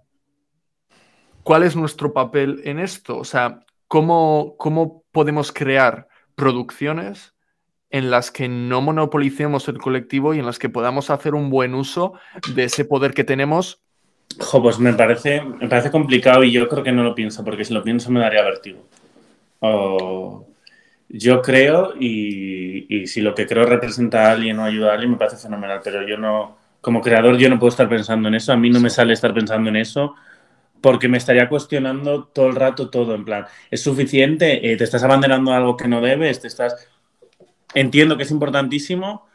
¿cuál 1.43 1.61
es 1.61 1.75
nuestro 1.75 2.11
papel 2.11 2.61
en 2.63 2.79
esto? 2.79 3.19
O 3.19 3.23
sea, 3.23 3.59
¿cómo, 3.87 4.55
cómo 4.57 5.03
podemos 5.11 5.51
crear 5.51 6.07
producciones 6.33 7.35
en 7.89 8.11
las 8.11 8.31
que 8.31 8.49
no 8.49 8.81
monopolicemos 8.81 9.67
el 9.67 9.77
colectivo 9.77 10.33
y 10.33 10.39
en 10.39 10.45
las 10.45 10.59
que 10.59 10.69
podamos 10.69 11.09
hacer 11.09 11.33
un 11.33 11.49
buen 11.49 11.73
uso 11.75 12.13
de 12.53 12.65
ese 12.65 12.83
poder 12.83 13.13
que 13.13 13.23
tenemos. 13.23 13.84
Jo, 14.39 14.61
pues 14.61 14.79
me 14.79 14.93
parece, 14.93 15.41
me 15.41 15.67
parece 15.67 15.91
complicado 15.91 16.43
y 16.43 16.51
yo 16.51 16.67
creo 16.67 16.83
que 16.83 16.91
no 16.91 17.03
lo 17.03 17.15
pienso, 17.15 17.43
porque 17.43 17.63
si 17.65 17.73
lo 17.73 17.83
pienso 17.83 18.11
me 18.11 18.19
daría 18.19 18.43
vértigo. 18.43 18.85
O 19.59 20.45
yo 21.09 21.41
creo 21.41 21.93
y, 21.99 22.85
y, 22.93 23.07
si 23.07 23.21
lo 23.21 23.35
que 23.35 23.47
creo 23.47 23.65
representa 23.65 24.27
a 24.27 24.31
alguien 24.31 24.59
o 24.59 24.65
ayuda 24.65 24.91
a 24.91 24.93
alguien 24.93 25.11
me 25.11 25.17
parece 25.17 25.37
fenomenal, 25.37 25.81
pero 25.83 26.05
yo 26.07 26.17
no, 26.17 26.57
como 26.81 27.01
creador 27.01 27.37
yo 27.37 27.49
no 27.49 27.59
puedo 27.59 27.69
estar 27.69 27.87
pensando 27.87 28.27
en 28.27 28.35
eso, 28.35 28.51
a 28.51 28.57
mí 28.57 28.69
no 28.69 28.79
me 28.79 28.89
sale 28.89 29.13
estar 29.13 29.33
pensando 29.33 29.69
en 29.69 29.77
eso 29.77 30.15
porque 30.81 31.07
me 31.07 31.17
estaría 31.17 31.49
cuestionando 31.49 32.25
todo 32.25 32.47
el 32.47 32.55
rato 32.55 32.89
todo, 32.89 33.15
en 33.15 33.25
plan, 33.25 33.45
¿es 33.71 33.81
suficiente? 33.81 34.71
Eh, 34.71 34.77
¿Te 34.77 34.83
estás 34.83 35.03
abanderando 35.03 35.51
algo 35.51 35.77
que 35.77 35.87
no 35.87 35.99
debes? 36.01 36.41
¿Te 36.41 36.47
estás...? 36.47 36.75
Entiendo 37.73 38.17
que 38.17 38.23
es 38.23 38.29
importantísimo, 38.31 39.25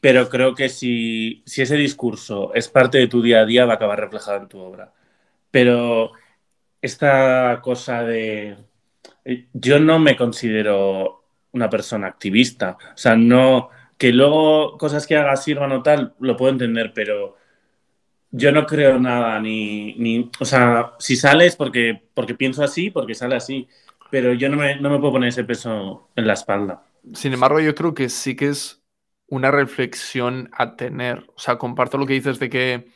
pero 0.00 0.28
creo 0.28 0.54
que 0.54 0.68
si, 0.68 1.42
ese 1.46 1.76
discurso 1.76 2.52
es 2.54 2.68
parte 2.68 2.98
de 2.98 3.08
tu 3.08 3.22
día 3.22 3.40
a 3.40 3.46
día 3.46 3.66
va 3.66 3.74
a 3.74 3.76
acabar 3.76 4.00
reflejado 4.00 4.38
en 4.38 4.48
tu 4.48 4.58
obra. 4.58 4.92
Pero 5.50 6.12
esta 6.82 7.60
cosa 7.62 8.02
de... 8.04 8.56
Eh, 9.24 9.46
yo 9.52 9.80
no 9.80 9.98
me 9.98 10.16
considero 10.16 11.24
una 11.52 11.70
persona 11.70 12.06
activista, 12.06 12.78
o 12.94 12.98
sea, 12.98 13.16
no... 13.16 13.70
Que 13.96 14.12
luego 14.12 14.78
cosas 14.78 15.08
que 15.08 15.16
haga 15.16 15.34
sirvan 15.36 15.72
o 15.72 15.82
tal, 15.82 16.14
lo 16.20 16.36
puedo 16.36 16.52
entender, 16.52 16.92
pero 16.94 17.36
yo 18.30 18.52
no 18.52 18.64
creo 18.64 18.98
nada, 19.00 19.40
ni, 19.40 19.94
ni 19.94 20.30
o 20.38 20.44
sea, 20.44 20.92
si 21.00 21.16
sale 21.16 21.46
es 21.46 21.56
porque, 21.56 22.00
porque 22.14 22.34
pienso 22.34 22.62
así, 22.62 22.90
porque 22.90 23.16
sale 23.16 23.34
así, 23.34 23.66
pero 24.08 24.32
yo 24.34 24.48
no 24.48 24.56
me, 24.56 24.76
no 24.76 24.90
me 24.90 24.98
puedo 24.98 25.14
poner 25.14 25.30
ese 25.30 25.42
peso 25.42 26.10
en 26.14 26.28
la 26.28 26.34
espalda. 26.34 26.84
Sin 27.12 27.32
embargo, 27.32 27.58
yo 27.58 27.74
creo 27.74 27.94
que 27.94 28.08
sí 28.08 28.36
que 28.36 28.48
es 28.48 28.77
una 29.28 29.50
reflexión 29.50 30.50
a 30.52 30.76
tener. 30.76 31.26
O 31.34 31.38
sea, 31.38 31.58
comparto 31.58 31.98
lo 31.98 32.06
que 32.06 32.14
dices 32.14 32.38
de 32.38 32.48
que, 32.48 32.88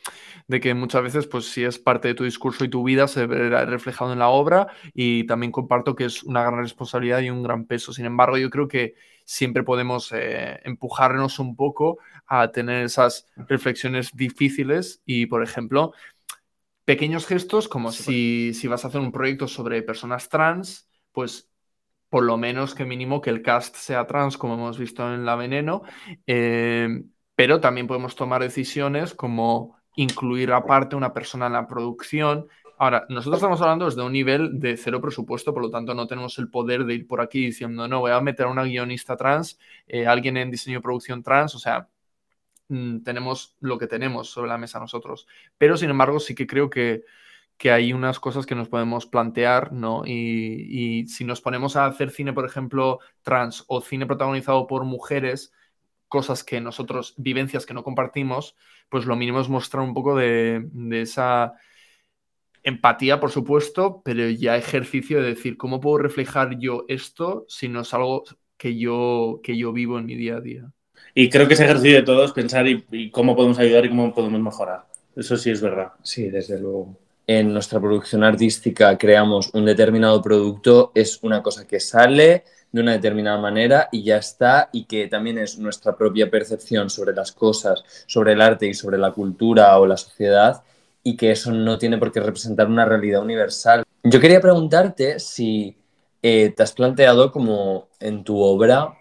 de 0.47 0.59
que 0.59 0.73
muchas 0.73 1.03
veces, 1.03 1.27
pues 1.27 1.45
si 1.45 1.63
es 1.63 1.79
parte 1.79 2.07
de 2.09 2.15
tu 2.15 2.23
discurso 2.23 2.65
y 2.65 2.69
tu 2.69 2.83
vida, 2.83 3.07
se 3.07 3.25
verá 3.27 3.65
reflejado 3.65 4.13
en 4.13 4.19
la 4.19 4.29
obra 4.29 4.67
y 4.93 5.25
también 5.25 5.51
comparto 5.51 5.95
que 5.95 6.05
es 6.05 6.23
una 6.23 6.43
gran 6.43 6.57
responsabilidad 6.57 7.21
y 7.21 7.29
un 7.29 7.43
gran 7.43 7.65
peso. 7.65 7.93
Sin 7.93 8.05
embargo, 8.05 8.37
yo 8.37 8.49
creo 8.49 8.67
que 8.67 8.95
siempre 9.25 9.63
podemos 9.63 10.11
eh, 10.11 10.59
empujarnos 10.63 11.39
un 11.39 11.55
poco 11.55 11.99
a 12.25 12.51
tener 12.51 12.85
esas 12.85 13.27
reflexiones 13.35 14.11
difíciles 14.13 15.01
y, 15.05 15.27
por 15.27 15.43
ejemplo, 15.43 15.93
pequeños 16.83 17.25
gestos 17.25 17.67
como 17.67 17.91
si, 17.91 18.53
si 18.53 18.67
vas 18.67 18.83
a 18.83 18.87
hacer 18.87 19.01
un 19.01 19.11
proyecto 19.11 19.47
sobre 19.47 19.83
personas 19.83 20.29
trans, 20.29 20.89
pues 21.11 21.49
por 22.13 22.25
lo 22.25 22.37
menos 22.37 22.75
que 22.75 22.85
mínimo 22.85 23.21
que 23.21 23.31
el 23.31 23.41
cast 23.41 23.75
sea 23.75 24.05
trans, 24.05 24.37
como 24.37 24.53
hemos 24.53 24.77
visto 24.77 25.11
en 25.11 25.25
La 25.25 25.35
Veneno, 25.35 25.81
eh, 26.27 27.01
pero 27.33 27.59
también 27.59 27.87
podemos 27.87 28.15
tomar 28.15 28.39
decisiones 28.39 29.15
como 29.15 29.79
incluir 29.95 30.51
aparte 30.51 30.95
una 30.95 31.11
persona 31.11 31.47
en 31.47 31.53
la 31.53 31.67
producción, 31.67 32.49
Ahora, 32.77 33.05
nosotros 33.09 33.37
estamos 33.37 33.61
hablando 33.61 33.85
desde 33.85 34.03
un 34.03 34.11
nivel 34.11 34.59
de 34.59 34.77
cero 34.77 35.01
presupuesto, 35.01 35.53
por 35.53 35.63
lo 35.63 35.71
tanto 35.71 35.95
no 35.95 36.05
tenemos 36.05 36.37
el 36.37 36.49
poder 36.49 36.85
de 36.85 36.93
ir 36.93 37.07
por 37.07 37.19
aquí 37.19 37.45
diciendo, 37.45 37.87
no, 37.87 38.01
voy 38.01 38.11
a 38.11 38.21
meter 38.21 38.45
a 38.45 38.49
una 38.49 38.63
guionista 38.63 39.15
trans, 39.15 39.57
eh, 39.87 40.05
alguien 40.05 40.37
en 40.37 40.51
diseño 40.51 40.79
y 40.79 40.81
producción 40.81 41.23
trans, 41.23 41.55
o 41.55 41.59
sea, 41.59 41.87
mm, 42.67 42.99
tenemos 43.03 43.55
lo 43.59 43.79
que 43.79 43.87
tenemos 43.87 44.29
sobre 44.29 44.49
la 44.49 44.59
mesa 44.59 44.79
nosotros. 44.79 45.27
Pero, 45.57 45.77
sin 45.77 45.89
embargo, 45.89 46.19
sí 46.19 46.35
que 46.35 46.45
creo 46.45 46.69
que, 46.69 47.05
que 47.63 47.71
hay 47.71 47.93
unas 47.93 48.19
cosas 48.19 48.45
que 48.45 48.55
nos 48.55 48.67
podemos 48.67 49.05
plantear, 49.05 49.71
¿no? 49.71 50.03
Y, 50.05 50.67
y 50.67 51.07
si 51.07 51.23
nos 51.23 51.39
ponemos 51.39 51.77
a 51.77 51.85
hacer 51.85 52.11
cine, 52.11 52.33
por 52.33 52.45
ejemplo, 52.45 52.99
trans 53.21 53.63
o 53.67 53.79
cine 53.79 54.05
protagonizado 54.05 54.67
por 54.67 54.83
mujeres, 54.83 55.53
cosas 56.09 56.43
que 56.43 56.59
nosotros, 56.59 57.13
vivencias 57.15 57.65
que 57.65 57.73
no 57.73 57.85
compartimos, 57.85 58.57
pues 58.89 59.05
lo 59.05 59.15
mínimo 59.15 59.39
es 59.39 59.47
mostrar 59.47 59.81
un 59.81 59.93
poco 59.93 60.17
de, 60.17 60.67
de 60.73 61.03
esa 61.03 61.53
empatía, 62.63 63.21
por 63.21 63.31
supuesto, 63.31 64.01
pero 64.03 64.29
ya 64.29 64.57
ejercicio 64.57 65.21
de 65.21 65.29
decir, 65.29 65.55
¿cómo 65.55 65.79
puedo 65.79 65.99
reflejar 65.99 66.59
yo 66.59 66.83
esto 66.89 67.45
si 67.47 67.69
no 67.69 67.79
es 67.79 67.93
algo 67.93 68.25
que 68.57 68.77
yo, 68.77 69.39
que 69.41 69.55
yo 69.55 69.71
vivo 69.71 69.97
en 69.99 70.05
mi 70.05 70.15
día 70.15 70.35
a 70.35 70.41
día? 70.41 70.69
Y 71.15 71.29
creo 71.29 71.47
que 71.47 71.53
ese 71.53 71.63
ejercicio 71.63 71.95
de 71.95 72.03
todos 72.03 72.33
pensar 72.33 72.67
y, 72.67 73.09
cómo 73.09 73.37
podemos 73.37 73.57
ayudar 73.57 73.85
y 73.85 73.89
cómo 73.89 74.13
podemos 74.13 74.41
mejorar. 74.41 74.85
Eso 75.15 75.37
sí 75.37 75.49
es 75.49 75.61
verdad. 75.61 75.93
Sí, 76.03 76.29
desde 76.29 76.59
luego. 76.59 76.97
En 77.25 77.53
nuestra 77.53 77.79
producción 77.79 78.23
artística 78.23 78.97
creamos 78.97 79.49
un 79.53 79.65
determinado 79.65 80.21
producto, 80.21 80.91
es 80.93 81.19
una 81.23 81.41
cosa 81.41 81.65
que 81.65 81.79
sale 81.79 82.43
de 82.71 82.81
una 82.81 82.93
determinada 82.93 83.39
manera 83.39 83.87
y 83.91 84.03
ya 84.03 84.17
está, 84.17 84.69
y 84.73 84.85
que 84.85 85.07
también 85.07 85.37
es 85.37 85.57
nuestra 85.57 85.95
propia 85.95 86.29
percepción 86.29 86.89
sobre 86.89 87.13
las 87.13 87.31
cosas, 87.31 87.83
sobre 88.07 88.33
el 88.33 88.41
arte 88.41 88.67
y 88.67 88.73
sobre 88.73 88.97
la 88.97 89.11
cultura 89.11 89.77
o 89.79 89.85
la 89.85 89.95
sociedad, 89.95 90.63
y 91.01 91.15
que 91.15 91.31
eso 91.31 91.51
no 91.51 91.77
tiene 91.77 91.97
por 91.97 92.11
qué 92.11 92.19
representar 92.19 92.67
una 92.67 92.83
realidad 92.83 93.21
universal. 93.21 93.83
Yo 94.03 94.19
quería 94.19 94.41
preguntarte 94.41 95.19
si 95.19 95.77
eh, 96.21 96.53
te 96.55 96.63
has 96.63 96.73
planteado 96.73 97.31
como 97.31 97.87
en 97.99 98.23
tu 98.23 98.39
obra 98.39 98.97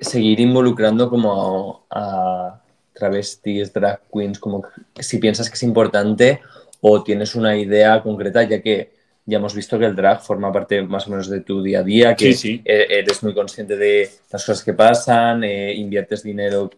seguir 0.00 0.40
involucrando 0.40 1.10
como 1.10 1.84
a, 1.90 2.60
travestis, 2.96 3.72
drag 3.72 4.00
queens, 4.12 4.38
como 4.38 4.64
si 4.98 5.18
piensas 5.18 5.48
que 5.50 5.54
es 5.54 5.62
importante 5.62 6.40
o 6.80 7.02
tienes 7.02 7.34
una 7.34 7.56
idea 7.56 8.02
concreta, 8.02 8.42
ya 8.42 8.60
que 8.60 8.90
ya 9.26 9.38
hemos 9.38 9.54
visto 9.54 9.78
que 9.78 9.86
el 9.86 9.96
drag 9.96 10.22
forma 10.22 10.52
parte 10.52 10.82
más 10.82 11.06
o 11.08 11.10
menos 11.10 11.28
de 11.28 11.40
tu 11.40 11.62
día 11.62 11.80
a 11.80 11.82
día, 11.82 12.14
que 12.14 12.32
sí, 12.32 12.34
sí. 12.34 12.62
E-, 12.64 12.86
eres 12.90 13.22
muy 13.22 13.34
consciente 13.34 13.76
de 13.76 14.08
las 14.30 14.44
cosas 14.44 14.62
que 14.64 14.72
pasan, 14.72 15.42
eh, 15.42 15.74
inviertes 15.74 16.22
dinero 16.22 16.70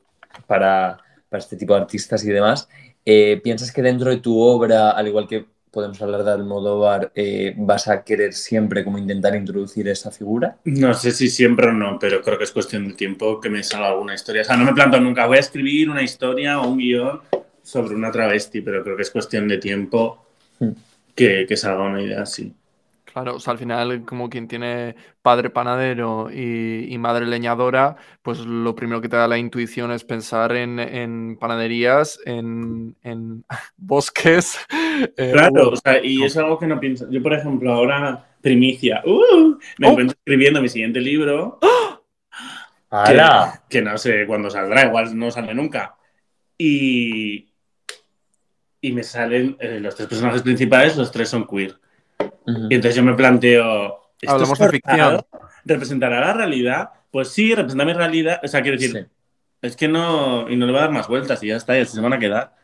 para, 0.46 0.98
para 1.28 1.40
este 1.40 1.56
tipo 1.56 1.74
de 1.74 1.80
artistas 1.80 2.24
y 2.24 2.28
demás. 2.28 2.68
Eh, 3.04 3.40
¿Piensas 3.42 3.70
que 3.70 3.82
dentro 3.82 4.10
de 4.10 4.18
tu 4.18 4.38
obra, 4.40 4.90
al 4.90 5.08
igual 5.08 5.28
que 5.28 5.44
podemos 5.70 6.00
hablar 6.00 6.24
de 6.24 6.32
Almodóvar, 6.32 7.12
eh, 7.14 7.54
vas 7.56 7.88
a 7.88 8.02
querer 8.02 8.32
siempre 8.32 8.82
como 8.82 8.98
intentar 8.98 9.34
introducir 9.36 9.86
esa 9.88 10.10
figura? 10.10 10.56
No 10.64 10.94
sé 10.94 11.10
si 11.10 11.28
siempre 11.28 11.68
o 11.68 11.72
no, 11.72 11.98
pero 11.98 12.22
creo 12.22 12.38
que 12.38 12.44
es 12.44 12.50
cuestión 12.50 12.88
de 12.88 12.94
tiempo 12.94 13.40
que 13.40 13.50
me 13.50 13.62
salga 13.62 13.88
alguna 13.88 14.14
historia. 14.14 14.42
O 14.42 14.44
sea, 14.44 14.56
no 14.56 14.64
me 14.64 14.72
planto 14.72 14.98
nunca, 15.00 15.26
voy 15.26 15.36
a 15.36 15.40
escribir 15.40 15.90
una 15.90 16.02
historia 16.02 16.60
o 16.60 16.68
un 16.68 16.78
guion 16.78 17.20
sobre 17.70 17.94
una 17.94 18.10
travesti, 18.10 18.60
pero 18.62 18.82
creo 18.82 18.96
que 18.96 19.02
es 19.02 19.10
cuestión 19.10 19.48
de 19.48 19.58
tiempo 19.58 20.24
Hmm. 20.60 20.72
que, 21.14 21.46
que 21.48 21.56
salga 21.56 21.84
una 21.84 22.02
idea 22.02 22.22
así. 22.22 22.54
Claro, 23.04 23.36
o 23.36 23.40
sea, 23.40 23.52
al 23.54 23.58
final, 23.58 24.04
como 24.04 24.28
quien 24.28 24.46
tiene 24.48 24.94
padre 25.22 25.48
panadero 25.48 26.28
y, 26.30 26.86
y 26.92 26.98
madre 26.98 27.24
leñadora, 27.26 27.96
pues 28.22 28.40
lo 28.40 28.74
primero 28.74 29.00
que 29.00 29.08
te 29.08 29.16
da 29.16 29.26
la 29.26 29.38
intuición 29.38 29.90
es 29.92 30.04
pensar 30.04 30.52
en, 30.54 30.78
en 30.78 31.36
panaderías, 31.38 32.20
en, 32.26 32.96
en 33.02 33.44
bosques. 33.78 34.58
eh, 35.16 35.32
Claro, 35.32 35.70
o 35.70 35.76
sea, 35.76 36.04
y 36.04 36.22
es 36.22 36.36
algo 36.36 36.58
que 36.58 36.66
no 36.66 36.78
pienso. 36.78 37.10
Yo, 37.10 37.22
por 37.22 37.32
ejemplo, 37.32 37.72
ahora, 37.72 38.36
primicia, 38.42 39.02
¡uh! 39.06 39.58
me 39.78 39.88
Oh. 39.88 39.90
encuentro 39.90 40.16
escribiendo 40.18 40.60
mi 40.60 40.68
siguiente 40.68 41.00
libro, 41.00 41.58
¡Hala! 42.90 43.64
que 43.68 43.82
no 43.82 43.98
sé 43.98 44.26
cuándo 44.26 44.50
saldrá, 44.50 44.86
igual 44.86 45.16
no 45.18 45.30
sale 45.30 45.54
nunca. 45.54 45.96
Y, 46.58 47.47
y 48.80 48.92
me 48.92 49.02
salen 49.02 49.56
eh, 49.60 49.80
los 49.80 49.94
tres 49.94 50.08
personajes 50.08 50.42
principales, 50.42 50.96
los 50.96 51.10
tres 51.10 51.28
son 51.28 51.46
queer. 51.46 51.76
Y 52.46 52.74
entonces 52.74 52.94
yo 52.94 53.02
me 53.02 53.14
planteo. 53.14 54.12
¿esto 54.20 54.34
Hablamos 54.34 54.60
es 54.60 54.66
de 54.66 54.72
ficción. 54.72 55.20
¿Representará 55.64 56.20
la 56.20 56.32
realidad? 56.32 56.90
Pues 57.10 57.28
sí, 57.28 57.54
representa 57.54 57.84
mi 57.84 57.92
realidad. 57.92 58.40
O 58.42 58.48
sea, 58.48 58.62
quiero 58.62 58.78
decir, 58.78 58.92
Sí. 58.92 59.06
Es 59.60 59.74
que 59.76 59.88
no, 59.88 60.48
y 60.48 60.56
no 60.56 60.66
le 60.66 60.72
va 60.72 60.78
a 60.78 60.82
dar 60.82 60.92
más 60.92 61.08
vueltas 61.08 61.42
y 61.42 61.48
ya 61.48 61.56
está, 61.56 61.76
y 61.76 61.80
así 61.80 61.94
se 61.94 62.00
van 62.00 62.12
a 62.12 62.18
quedar. 62.18 62.54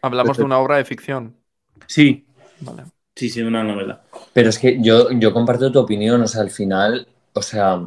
Hablamos 0.00 0.36
de 0.36 0.44
una 0.44 0.58
obra 0.58 0.76
de 0.76 0.84
ficción. 0.84 1.34
Sí, 1.86 2.24
Vale. 2.60 2.84
sí, 3.16 3.28
sí, 3.28 3.40
de 3.40 3.48
una 3.48 3.64
novela. 3.64 4.02
Pero 4.32 4.48
es 4.48 4.58
que 4.58 4.80
yo, 4.80 5.10
yo 5.10 5.32
comparto 5.32 5.72
tu 5.72 5.80
opinión, 5.80 6.22
o 6.22 6.28
sea, 6.28 6.42
al 6.42 6.50
final, 6.50 7.08
o 7.32 7.42
sea, 7.42 7.82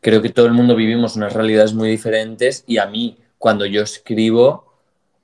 creo 0.00 0.22
que 0.22 0.28
todo 0.28 0.46
el 0.46 0.52
mundo 0.52 0.76
vivimos 0.76 1.16
unas 1.16 1.32
realidades 1.32 1.74
muy 1.74 1.88
diferentes 1.88 2.62
y 2.68 2.78
a 2.78 2.86
mí, 2.86 3.18
cuando 3.36 3.66
yo 3.66 3.82
escribo, 3.82 4.67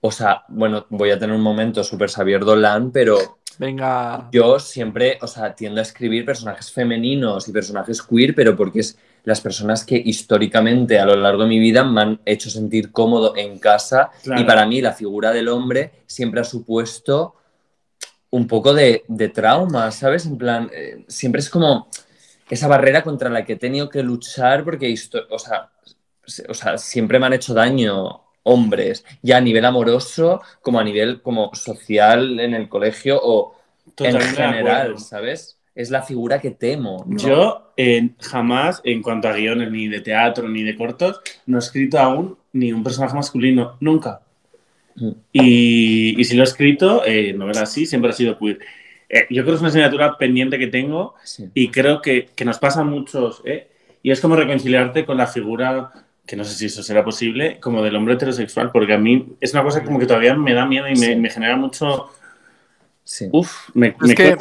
o 0.06 0.10
sea, 0.10 0.44
bueno, 0.48 0.84
voy 0.90 1.10
a 1.10 1.18
tener 1.18 1.34
un 1.34 1.40
momento 1.40 1.82
súper 1.82 2.10
Xavier 2.10 2.44
Dolan, 2.44 2.90
pero 2.92 3.38
Venga. 3.58 4.28
yo 4.32 4.58
siempre, 4.58 5.16
o 5.22 5.26
sea, 5.26 5.54
tiendo 5.54 5.80
a 5.80 5.82
escribir 5.82 6.26
personajes 6.26 6.70
femeninos 6.70 7.48
y 7.48 7.52
personajes 7.52 8.02
queer, 8.02 8.34
pero 8.34 8.54
porque 8.54 8.80
es 8.80 8.98
las 9.24 9.40
personas 9.40 9.82
que 9.86 9.96
históricamente 9.96 10.98
a 10.98 11.06
lo 11.06 11.16
largo 11.16 11.44
de 11.44 11.48
mi 11.48 11.58
vida 11.58 11.84
me 11.84 12.02
han 12.02 12.20
hecho 12.26 12.50
sentir 12.50 12.92
cómodo 12.92 13.34
en 13.34 13.58
casa 13.58 14.10
Claro. 14.22 14.42
y 14.42 14.44
para 14.44 14.66
mí 14.66 14.82
la 14.82 14.92
figura 14.92 15.32
del 15.32 15.48
hombre 15.48 16.02
siempre 16.06 16.40
ha 16.42 16.44
supuesto 16.44 17.34
un 18.30 18.46
poco 18.46 18.74
de, 18.74 19.04
de 19.08 19.28
trauma, 19.30 19.90
¿sabes? 19.90 20.26
En 20.26 20.36
plan, 20.36 20.70
eh, 20.74 21.04
siempre 21.08 21.40
es 21.40 21.48
como 21.48 21.88
esa 22.50 22.68
barrera 22.68 23.02
contra 23.02 23.30
la 23.30 23.44
que 23.44 23.54
he 23.54 23.56
tenido 23.56 23.88
que 23.88 24.02
luchar 24.02 24.64
porque, 24.64 24.92
o 25.30 25.38
sea, 25.38 25.70
se- 26.26 26.44
o 26.50 26.52
sea, 26.54 26.76
siempre 26.76 27.18
me 27.18 27.26
han 27.26 27.32
hecho 27.32 27.54
daño 27.54 28.23
hombres, 28.44 29.04
ya 29.22 29.38
a 29.38 29.40
nivel 29.40 29.64
amoroso 29.64 30.40
como 30.62 30.78
a 30.78 30.84
nivel 30.84 31.20
como 31.20 31.50
social 31.54 32.38
en 32.40 32.54
el 32.54 32.68
colegio 32.68 33.20
o 33.22 33.54
en 33.86 33.94
Totalmente 33.94 34.36
general. 34.42 34.98
¿sabes? 34.98 35.58
Es 35.74 35.90
la 35.90 36.02
figura 36.02 36.40
que 36.40 36.52
temo. 36.52 37.04
¿no? 37.06 37.18
Yo 37.18 37.72
eh, 37.76 38.10
jamás, 38.20 38.80
en 38.84 39.02
cuanto 39.02 39.28
a 39.28 39.32
guiones, 39.32 39.70
ni 39.70 39.88
de 39.88 40.00
teatro, 40.00 40.48
ni 40.48 40.62
de 40.62 40.76
cortos, 40.76 41.20
no 41.46 41.58
he 41.58 41.60
escrito 41.60 41.98
aún 41.98 42.36
ni 42.52 42.72
un 42.72 42.84
personaje 42.84 43.14
masculino, 43.16 43.76
nunca. 43.80 44.20
Mm. 44.94 45.10
Y, 45.32 46.20
y 46.20 46.24
si 46.24 46.36
lo 46.36 46.42
he 46.42 46.46
escrito, 46.46 47.02
eh, 47.04 47.32
novela 47.32 47.62
así, 47.62 47.84
siempre 47.86 48.10
ha 48.10 48.14
sido 48.14 48.38
queer. 48.38 48.60
Eh, 49.08 49.26
yo 49.30 49.42
creo 49.42 49.46
que 49.46 49.54
es 49.56 49.60
una 49.60 49.68
asignatura 49.70 50.16
pendiente 50.16 50.58
que 50.58 50.68
tengo 50.68 51.14
Sí. 51.24 51.48
y 51.54 51.68
creo 51.68 52.00
que, 52.00 52.28
que 52.34 52.44
nos 52.44 52.58
pasa 52.58 52.80
a 52.80 52.84
muchos, 52.84 53.42
¿eh? 53.44 53.68
Y 54.02 54.10
es 54.10 54.20
como 54.20 54.36
reconciliarte 54.36 55.04
con 55.04 55.16
la 55.16 55.26
figura, 55.26 55.90
que 56.26 56.36
no 56.36 56.44
sé 56.44 56.54
si 56.54 56.66
eso 56.66 56.82
será 56.82 57.04
posible, 57.04 57.60
como 57.60 57.82
del 57.82 57.96
hombre 57.96 58.14
heterosexual, 58.14 58.70
porque 58.72 58.94
a 58.94 58.98
mí 58.98 59.36
es 59.40 59.52
una 59.52 59.62
cosa 59.62 59.82
como 59.84 59.98
que 59.98 60.06
todavía 60.06 60.34
me 60.34 60.54
da 60.54 60.66
miedo 60.66 60.88
y 60.88 60.96
me, 60.96 60.96
Sí. 60.96 61.16
me 61.16 61.30
genera 61.30 61.56
mucho... 61.56 62.10
Sí. 63.04 63.28
Uf, 63.32 63.70
me, 63.74 63.88
Es 63.88 63.96
me 64.00 64.14
que 64.14 64.36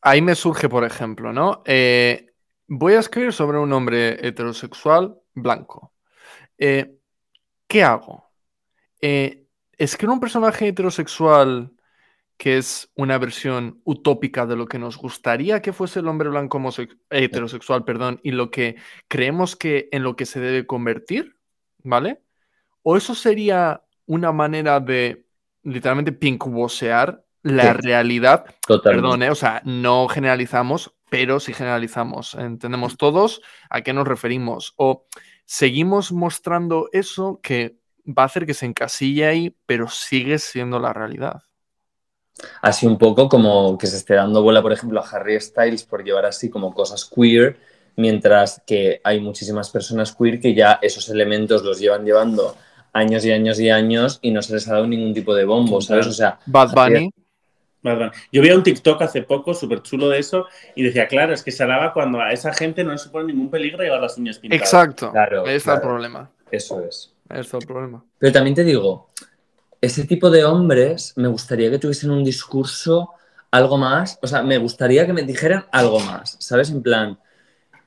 ahí 0.00 0.22
me 0.22 0.34
surge, 0.34 0.68
por 0.68 0.84
ejemplo, 0.84 1.32
¿no? 1.32 1.62
Eh, 1.66 2.32
voy 2.66 2.94
a 2.94 3.00
escribir 3.00 3.32
sobre 3.32 3.58
un 3.58 3.72
hombre 3.72 4.26
heterosexual 4.26 5.18
blanco. 5.34 5.92
Eh, 6.56 6.96
¿Qué 7.66 7.84
hago? 7.84 8.24
Eh, 9.00 9.44
¿Escribo 9.76 10.12
un 10.12 10.20
personaje 10.20 10.68
heterosexual 10.68 11.72
que 12.40 12.56
es 12.56 12.90
una 12.94 13.18
versión 13.18 13.82
utópica 13.84 14.46
de 14.46 14.56
lo 14.56 14.64
que 14.64 14.78
nos 14.78 14.96
gustaría 14.96 15.60
que 15.60 15.74
fuese 15.74 16.00
el 16.00 16.08
hombre 16.08 16.30
blanco 16.30 16.58
heterosexual, 17.10 17.84
perdón, 17.84 18.18
y 18.22 18.30
lo 18.30 18.50
que 18.50 18.76
creemos 19.08 19.56
que 19.56 19.90
en 19.92 20.02
lo 20.02 20.16
que 20.16 20.24
se 20.24 20.40
debe 20.40 20.66
convertir, 20.66 21.36
¿vale? 21.82 22.22
¿O 22.82 22.96
eso 22.96 23.14
sería 23.14 23.82
una 24.06 24.32
manera 24.32 24.80
de 24.80 25.26
literalmente 25.64 26.12
pinkwasear 26.12 27.22
la 27.42 27.74
Sí. 27.74 27.80
realidad 27.82 28.46
Totalmente. 28.66 29.02
Perdón, 29.02 29.22
¿eh? 29.22 29.30
o 29.30 29.34
sea, 29.34 29.60
no 29.66 30.08
generalizamos, 30.08 30.94
pero 31.10 31.40
sí 31.40 31.52
generalizamos. 31.52 32.36
Entendemos 32.36 32.96
todos 32.96 33.42
a 33.68 33.82
qué 33.82 33.92
nos 33.92 34.08
referimos. 34.08 34.72
O 34.78 35.04
seguimos 35.44 36.10
mostrando 36.10 36.88
eso 36.92 37.38
que 37.42 37.76
va 38.06 38.22
a 38.22 38.26
hacer 38.26 38.46
que 38.46 38.54
se 38.54 38.64
encasille 38.64 39.26
ahí, 39.26 39.54
pero 39.66 39.88
sigue 39.88 40.38
siendo 40.38 40.78
la 40.78 40.94
realidad. 40.94 41.42
Así 42.62 42.86
un 42.86 42.98
poco 42.98 43.28
como 43.28 43.78
que 43.78 43.86
se 43.86 43.96
esté 43.96 44.14
dando 44.14 44.42
bola, 44.42 44.60
por 44.62 44.72
ejemplo, 44.72 45.00
a 45.00 45.08
Harry 45.08 45.40
Styles 45.40 45.84
por 45.84 46.04
llevar 46.04 46.26
así 46.26 46.50
como 46.50 46.74
cosas 46.74 47.04
queer, 47.04 47.58
mientras 47.96 48.62
que 48.66 49.00
hay 49.02 49.20
muchísimas 49.20 49.70
personas 49.70 50.14
queer 50.14 50.40
que 50.40 50.54
ya 50.54 50.78
esos 50.82 51.08
elementos 51.08 51.62
los 51.62 51.78
llevan 51.78 52.04
llevando 52.04 52.54
años 52.92 53.24
y 53.24 53.32
años 53.32 53.58
y 53.60 53.70
años 53.70 54.18
y 54.20 54.30
no 54.30 54.42
se 54.42 54.54
les 54.54 54.68
ha 54.68 54.74
dado 54.74 54.86
ningún 54.86 55.14
tipo 55.14 55.34
de 55.34 55.44
bombo, 55.44 55.80
¿sabes? 55.80 56.06
O 56.06 56.12
sea, 56.12 56.38
Bad 56.46 56.72
Bunny. 56.74 57.10
Yo 58.30 58.42
vi 58.42 58.50
un 58.50 58.62
TikTok 58.62 59.00
hace 59.02 59.22
poco, 59.22 59.54
súper 59.54 59.82
chulo 59.82 60.08
de 60.10 60.18
eso, 60.18 60.46
y 60.74 60.82
decía, 60.82 61.08
claro, 61.08 61.32
es 61.32 61.42
que 61.42 61.50
se 61.50 61.62
alaba 61.62 61.94
cuando 61.94 62.20
a 62.20 62.32
esa 62.32 62.52
gente 62.52 62.84
no 62.84 62.92
le 62.92 62.98
supone 62.98 63.32
ningún 63.32 63.50
peligro 63.50 63.82
llevar 63.82 64.00
las 64.00 64.18
uñas 64.18 64.38
pintadas. 64.38 64.62
exacto. 64.62 65.10
Claro, 65.12 65.46
Ahí 65.46 65.54
está 65.54 65.74
el 65.74 65.80
problema. 65.80 66.30
eso 66.50 66.84
es. 66.84 67.14
Ahí 67.28 67.40
está 67.40 67.56
el 67.56 67.66
problema. 67.66 68.04
Pero 68.18 68.32
también 68.32 68.54
te 68.54 68.64
digo, 68.64 69.08
ese 69.80 70.04
tipo 70.04 70.30
de 70.30 70.44
hombres 70.44 71.14
me 71.16 71.28
gustaría 71.28 71.70
que 71.70 71.78
tuviesen 71.78 72.10
un 72.10 72.24
discurso 72.24 73.10
algo 73.50 73.78
más, 73.78 74.18
o 74.22 74.26
sea, 74.26 74.42
me 74.42 74.58
gustaría 74.58 75.06
que 75.06 75.12
me 75.12 75.22
dijeran 75.22 75.66
algo 75.72 75.98
más, 76.00 76.36
¿sabes? 76.38 76.70
En 76.70 76.82
plan, 76.82 77.18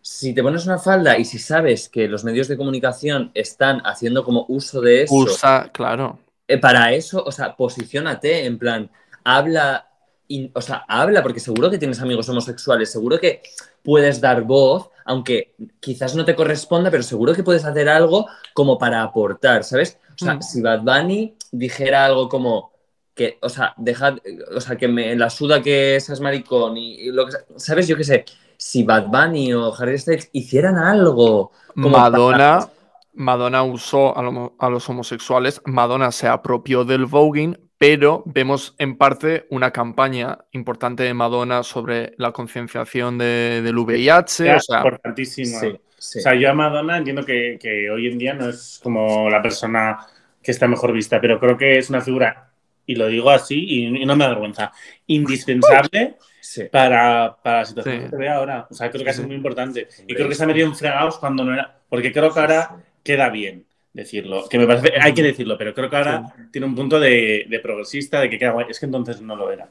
si 0.02 0.34
te 0.34 0.44
pones 0.44 0.66
una 0.66 0.78
falda 0.80 1.18
y 1.18 1.26
si 1.26 1.40
sabes 1.40 1.88
que 1.88 2.08
los 2.08 2.24
medios 2.24 2.48
de 2.50 2.58
comunicación 2.58 3.32
están 3.34 3.82
haciendo 3.86 4.24
como 4.26 4.46
uso 4.50 4.82
de 4.82 5.04
eso, 5.04 5.16
Usa, 5.16 5.70
claro. 5.72 6.20
eh, 6.48 6.58
para 6.58 6.94
eso, 6.94 7.24
o 7.24 7.32
sea, 7.32 7.56
posiciónate, 7.56 8.46
en 8.46 8.58
plan, 8.60 8.92
habla, 9.24 9.88
in- 10.28 10.52
o 10.54 10.62
sea, 10.62 10.84
habla, 10.88 11.22
porque 11.22 11.40
seguro 11.40 11.70
que 11.70 11.78
tienes 11.78 12.02
amigos 12.02 12.28
homosexuales, 12.30 12.92
seguro 12.92 13.20
que 13.20 13.42
puedes 13.84 14.22
dar 14.22 14.44
voz, 14.44 14.90
aunque 15.06 15.54
quizás 15.80 16.16
no 16.16 16.24
te 16.26 16.36
corresponda, 16.36 16.90
pero 16.90 17.04
seguro 17.04 17.34
que 17.34 17.44
puedes 17.44 17.66
hacer 17.66 17.90
algo 17.90 18.28
como 18.54 18.78
para 18.78 19.02
aportar, 19.04 19.64
¿sabes? 19.64 19.98
O 20.20 20.24
sea, 20.24 20.36
Mm. 20.36 20.42
si 20.42 20.62
Bad 20.62 20.82
Bunny 20.82 21.36
dijera 21.52 22.06
algo 22.06 22.30
como 22.30 22.72
que, 23.14 23.38
o 23.42 23.50
sea, 23.50 23.74
deja, 23.78 24.16
o 24.56 24.60
sea, 24.62 24.76
que 24.76 24.88
me 24.88 25.16
la 25.16 25.30
suda 25.30 25.62
que 25.62 26.00
seas 26.00 26.20
maricón 26.20 26.78
y, 26.78 26.94
y 26.96 27.12
lo 27.12 27.26
que 27.26 27.32
sea, 27.34 27.42
¿sabes? 27.58 27.88
Yo 27.88 27.96
qué 27.98 28.04
sé, 28.04 28.26
si 28.58 28.84
Bad 28.84 29.08
Bunny 29.08 29.54
o 29.54 29.74
Harry 29.76 30.00
Styles 30.00 30.30
hicieran 30.34 30.78
algo 30.78 31.52
como 31.76 31.90
Madonna, 31.90 32.60
para- 32.60 32.70
Madonna 33.16 33.62
usó 33.64 34.18
a, 34.18 34.24
lo- 34.24 34.56
a 34.58 34.70
los 34.70 34.90
homosexuales, 34.90 35.62
Madonna 35.66 36.12
se 36.12 36.28
apropió 36.28 36.84
del 36.86 37.06
voguing, 37.06 37.56
pero 37.86 38.24
vemos 38.26 38.76
en 38.78 38.96
parte 38.98 39.46
una 39.50 39.72
campaña 39.72 40.38
importante 40.54 41.04
de 41.04 41.14
Madonna 41.14 41.64
sobre 41.64 42.14
la 42.18 42.32
concienciación 42.32 43.18
de- 43.18 43.62
del 43.62 43.78
VIH. 43.78 44.46
Ya, 44.46 44.56
o 44.56 44.60
sea, 44.62 44.78
importantísimo. 44.78 45.60
Sí, 45.60 45.68
sí. 45.98 46.20
O 46.20 46.22
sea, 46.22 46.34
yo 46.34 46.50
a 46.50 46.54
Madonna 46.54 46.98
entiendo 46.98 47.26
que, 47.26 47.58
que 47.62 47.90
hoy 47.92 48.08
en 48.08 48.18
día 48.18 48.34
no 48.36 48.48
es 48.48 48.80
como 48.82 49.30
la 49.30 49.42
persona 49.42 49.98
que 50.42 50.52
está 50.52 50.66
mejor 50.66 50.94
vista, 50.94 51.20
pero 51.20 51.38
creo 51.42 51.58
que 51.58 51.78
es 51.78 51.90
una 51.90 52.00
figura, 52.00 52.52
y 52.86 52.96
lo 52.96 53.08
digo 53.08 53.30
así, 53.30 53.62
y, 53.68 54.02
y 54.02 54.06
no 54.06 54.16
me 54.16 54.24
da 54.24 54.30
vergüenza, 54.30 54.72
indispensable 55.08 56.16
sí. 56.40 56.64
para, 56.72 57.36
para 57.44 57.60
la 57.60 57.66
situación 57.66 57.96
Sí. 57.98 58.04
que 58.04 58.10
se 58.12 58.16
ve 58.18 58.30
ahora. 58.30 58.66
O 58.70 58.74
sea, 58.74 58.90
creo 58.92 59.04
que 59.04 59.12
Sí. 59.14 59.24
muy 59.24 59.36
importante. 59.36 59.88
Y 60.08 60.14
creo 60.16 60.30
que 60.30 60.36
se 60.36 60.44
ha 60.44 60.48
metido 60.48 60.68
en 60.68 60.76
fregados 60.76 61.18
cuando 61.18 61.44
no 61.44 61.54
era. 61.54 61.80
Porque 61.90 62.14
creo 62.14 62.34
que 62.34 62.40
ahora 62.40 62.78
queda 63.04 63.30
bien 63.30 63.66
decirlo. 63.94 64.48
Que 64.50 64.58
me 64.58 64.68
parece. 64.68 64.94
Hay 65.00 65.14
que 65.14 65.24
decirlo, 65.24 65.58
pero 65.58 65.74
creo 65.74 65.90
que 65.90 65.96
ahora 65.96 66.24
tiene 66.52 66.68
un 66.68 66.76
punto 66.76 67.00
de, 67.00 67.46
de 67.50 67.60
progresista, 67.60 68.20
de 68.22 68.30
que 68.30 68.38
queda 68.38 68.52
guay. 68.52 68.66
Es 68.70 68.80
que 68.80 68.86
entonces 68.86 69.22
no 69.22 69.36
lo 69.36 69.52
era. 69.52 69.70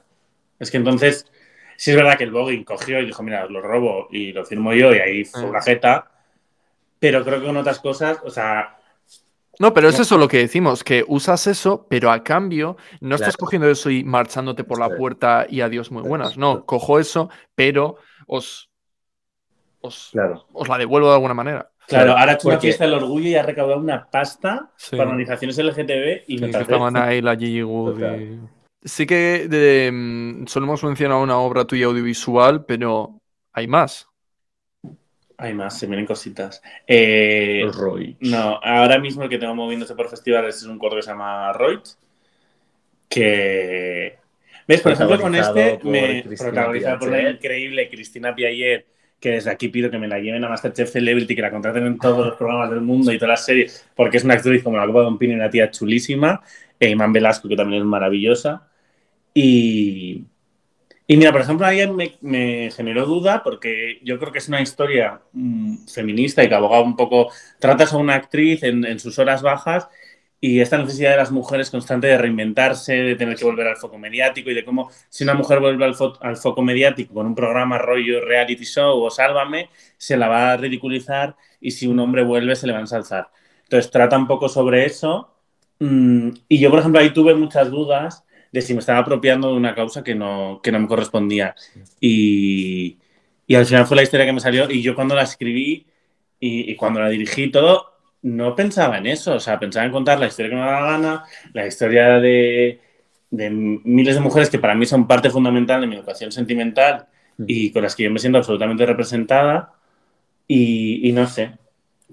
Es 0.58 0.70
que 0.70 0.76
entonces. 0.78 1.26
Sí, 1.76 1.90
es 1.90 1.96
verdad 1.96 2.16
que 2.16 2.24
el 2.24 2.30
Voguing 2.30 2.64
cogió 2.64 3.00
y 3.00 3.06
dijo, 3.06 3.22
mira, 3.22 3.44
os 3.44 3.50
lo 3.50 3.60
robo 3.60 4.08
y 4.12 4.32
lo 4.32 4.44
firmo 4.44 4.72
yo, 4.72 4.94
y 4.94 4.98
ahí 4.98 5.24
fue 5.24 5.42
una 5.44 5.60
jeta. 5.60 6.10
Pero 7.00 7.24
creo 7.24 7.40
que 7.40 7.46
con 7.46 7.56
otras 7.56 7.80
cosas, 7.80 8.18
o 8.22 8.30
sea, 8.30 8.78
no, 9.58 9.74
pero 9.74 9.88
es 9.88 9.98
eso 9.98 10.16
lo 10.16 10.28
que 10.28 10.38
decimos, 10.38 10.82
que 10.82 11.04
usas 11.06 11.46
eso, 11.46 11.86
pero 11.88 12.10
a 12.10 12.24
cambio 12.24 12.76
no 13.00 13.16
estás 13.16 13.36
cogiendo 13.36 13.68
eso 13.68 13.90
y 13.90 14.02
marchándote 14.02 14.64
por 14.64 14.78
la 14.78 14.88
puerta 14.88 15.46
y 15.48 15.60
adiós 15.60 15.90
muy 15.90 16.02
buenas. 16.02 16.36
No, 16.38 16.64
cojo 16.64 16.98
eso, 16.98 17.28
pero 17.54 17.96
os, 18.26 18.70
os, 19.80 20.08
Claro. 20.12 20.46
os 20.52 20.68
la 20.68 20.78
devuelvo 20.78 21.08
de 21.08 21.14
alguna 21.14 21.34
manera. 21.34 21.71
Claro, 21.86 22.12
ahora 22.12 22.32
ha 22.32 22.34
hecho 22.34 22.48
una 22.48 22.58
fiesta 22.60 22.84
del 22.84 22.94
orgullo 22.94 23.28
y 23.28 23.34
ha 23.34 23.42
recaudado 23.42 23.80
una 23.80 24.08
pasta 24.10 24.70
Sí. 24.76 24.96
para 24.96 25.10
organizaciones 25.10 25.58
LGTB 25.58 26.24
y 26.28 26.38
me 26.38 26.46
Sí, 26.48 26.52
que 26.52 26.60
estaban 26.62 26.96
ahí 26.96 27.20
la 27.20 27.36
Gigi 27.36 27.62
Wood. 27.62 28.00
Y- 28.20 28.40
Sí 28.84 29.06
que 29.06 29.46
de, 29.48 29.90
mm, 29.92 30.46
solo 30.48 30.66
hemos 30.66 30.82
mencionado 30.82 31.22
una 31.22 31.38
obra 31.38 31.64
tuya 31.64 31.86
audiovisual, 31.86 32.64
pero 32.64 33.20
hay 33.52 33.68
más. 33.68 34.08
Hay 35.38 35.54
más, 35.54 35.78
se 35.78 35.86
vienen 35.86 36.04
cositas. 36.06 36.60
Eh, 36.86 37.64
Roy. 37.72 38.16
No, 38.20 38.58
ahora 38.62 38.98
mismo 38.98 39.22
el 39.24 39.28
que 39.28 39.38
tengo 39.38 39.54
moviéndose 39.54 39.94
por 39.94 40.08
festivales 40.08 40.56
es 40.56 40.64
un 40.64 40.78
corto 40.78 40.96
que 40.96 41.02
se 41.02 41.10
llama 41.10 41.52
Reut. 41.52 41.84
Que. 43.08 44.18
¿Ves? 44.66 44.80
Por 44.80 44.92
ejemplo, 44.92 45.20
con 45.20 45.34
este 45.34 45.78
me 45.84 46.24
protagonizado 46.36 46.98
por 47.00 47.10
la 47.10 47.30
increíble 47.30 47.88
Cristina 47.90 48.34
Piaget, 48.34 48.86
que 49.22 49.30
desde 49.30 49.50
aquí 49.50 49.68
pido 49.68 49.88
que 49.88 49.98
me 49.98 50.08
la 50.08 50.18
lleven 50.18 50.44
a 50.44 50.48
Masterchef 50.48 50.90
Celebrity, 50.90 51.36
que 51.36 51.42
la 51.42 51.50
contraten 51.52 51.86
en 51.86 51.96
todos 51.96 52.26
los 52.26 52.36
programas 52.36 52.68
del 52.70 52.80
mundo 52.80 53.12
y 53.12 53.18
todas 53.18 53.38
las 53.38 53.44
series, 53.46 53.88
porque 53.94 54.16
es 54.16 54.24
una 54.24 54.34
actriz 54.34 54.64
como 54.64 54.76
la 54.76 54.86
Copa 54.86 55.02
de 55.02 55.06
un 55.06 55.16
Pino 55.16 55.32
y 55.32 55.36
una 55.36 55.48
tía 55.48 55.70
chulísima. 55.70 56.42
E 56.80 56.90
Iman 56.90 57.12
Velasco, 57.12 57.48
que 57.48 57.54
también 57.54 57.82
es 57.82 57.86
maravillosa. 57.86 58.68
Y. 59.32 60.24
Y 61.06 61.16
mira, 61.16 61.30
por 61.30 61.40
ejemplo, 61.42 61.66
ahí 61.66 61.86
me, 61.88 62.16
me, 62.20 62.70
generó 62.70 63.06
duda 63.06 63.42
porque 63.42 64.00
yo 64.02 64.18
creo 64.18 64.32
que 64.32 64.38
es 64.38 64.48
una 64.48 64.62
historia 64.62 65.20
mmm, 65.32 65.86
feminista 65.86 66.42
y 66.42 66.48
que 66.48 66.54
aboga 66.54 66.80
un 66.80 66.96
poco, 66.96 67.30
tratas 67.58 67.92
a 67.92 67.98
una 67.98 68.14
actriz 68.14 68.62
en, 68.62 68.84
en, 68.84 68.98
sus 68.98 69.18
horas 69.18 69.42
bajas 69.42 69.88
y 70.44 70.58
esta 70.58 70.76
necesidad 70.76 71.12
de 71.12 71.18
las 71.18 71.30
mujeres 71.30 71.70
constante 71.70 72.08
de 72.08 72.18
reinventarse, 72.18 72.94
de 72.94 73.14
tener 73.14 73.36
que 73.36 73.44
volver 73.44 73.68
al 73.68 73.76
foco 73.76 73.96
mediático 73.96 74.50
y 74.50 74.54
de 74.54 74.64
cómo 74.64 74.90
si 75.08 75.22
una 75.22 75.34
mujer 75.34 75.60
vuelve 75.60 75.84
al, 75.84 75.94
fo 75.94 76.14
al 76.20 76.36
foco 76.36 76.62
mediático 76.62 77.14
con 77.14 77.26
un 77.26 77.34
programa 77.36 77.78
rollo 77.78 78.20
reality 78.24 78.64
show 78.64 79.00
o 79.00 79.08
sálvame, 79.08 79.70
se 79.96 80.16
la 80.16 80.26
va 80.26 80.50
a 80.50 80.56
ridiculizar 80.56 81.36
y 81.60 81.70
si 81.70 81.86
un 81.86 82.00
hombre 82.00 82.24
vuelve 82.24 82.56
se 82.56 82.66
le 82.66 82.72
va 82.72 82.80
a 82.80 82.82
ensalzar. 82.82 83.30
Entonces 83.62 83.92
trata 83.92 84.18
un 84.18 84.26
poco 84.26 84.48
sobre 84.48 84.84
eso 84.84 85.32
mmm, 85.78 86.30
y 86.48 86.58
yo, 86.58 86.70
por 86.70 86.80
ejemplo, 86.80 87.00
ahí 87.00 87.10
tuve 87.10 87.34
muchas 87.36 87.70
dudas 87.70 88.24
de 88.50 88.62
si 88.62 88.74
me 88.74 88.80
estaba 88.80 88.98
apropiando 88.98 89.48
de 89.48 89.54
una 89.54 89.76
causa 89.76 90.02
que 90.02 90.16
no, 90.16 90.60
que 90.60 90.72
no 90.72 90.80
me 90.80 90.88
correspondía. 90.88 91.54
Y, 92.00 92.98
y, 93.46 93.54
al 93.54 93.66
final 93.66 93.86
fue 93.86 93.96
la 93.96 94.02
historia 94.02 94.26
que 94.26 94.32
me 94.32 94.40
salió 94.40 94.68
y 94.68 94.82
yo 94.82 94.96
cuando 94.96 95.14
la 95.14 95.22
escribí 95.22 95.86
y, 96.40 96.72
y, 96.72 96.76
cuando 96.76 96.98
la 97.00 97.08
dirigí 97.10 97.50
todo, 97.52 97.91
no 98.22 98.54
pensaba 98.54 98.98
en 98.98 99.06
eso, 99.06 99.34
o 99.34 99.40
sea, 99.40 99.58
pensaba 99.58 99.86
en 99.86 99.92
contar 99.92 100.18
la 100.18 100.26
historia 100.26 100.50
que 100.50 100.56
me 100.56 100.62
daba 100.62 100.80
la 100.80 100.92
gana, 100.92 101.24
la 101.52 101.66
historia 101.66 102.20
de, 102.20 102.80
de 103.30 103.50
miles 103.50 104.14
de 104.14 104.20
mujeres 104.20 104.50
que 104.50 104.58
para 104.58 104.74
mí 104.74 104.86
son 104.86 105.06
parte 105.06 105.30
fundamental 105.30 105.80
de 105.80 105.86
mi 105.86 105.96
educación 105.96 106.32
sentimental 106.32 107.06
y 107.46 107.72
con 107.72 107.82
las 107.82 107.96
que 107.96 108.04
yo 108.04 108.10
me 108.10 108.18
siento 108.18 108.38
absolutamente 108.38 108.86
representada 108.86 109.74
y, 110.46 111.08
y 111.08 111.12
no 111.12 111.26
sé, 111.26 111.52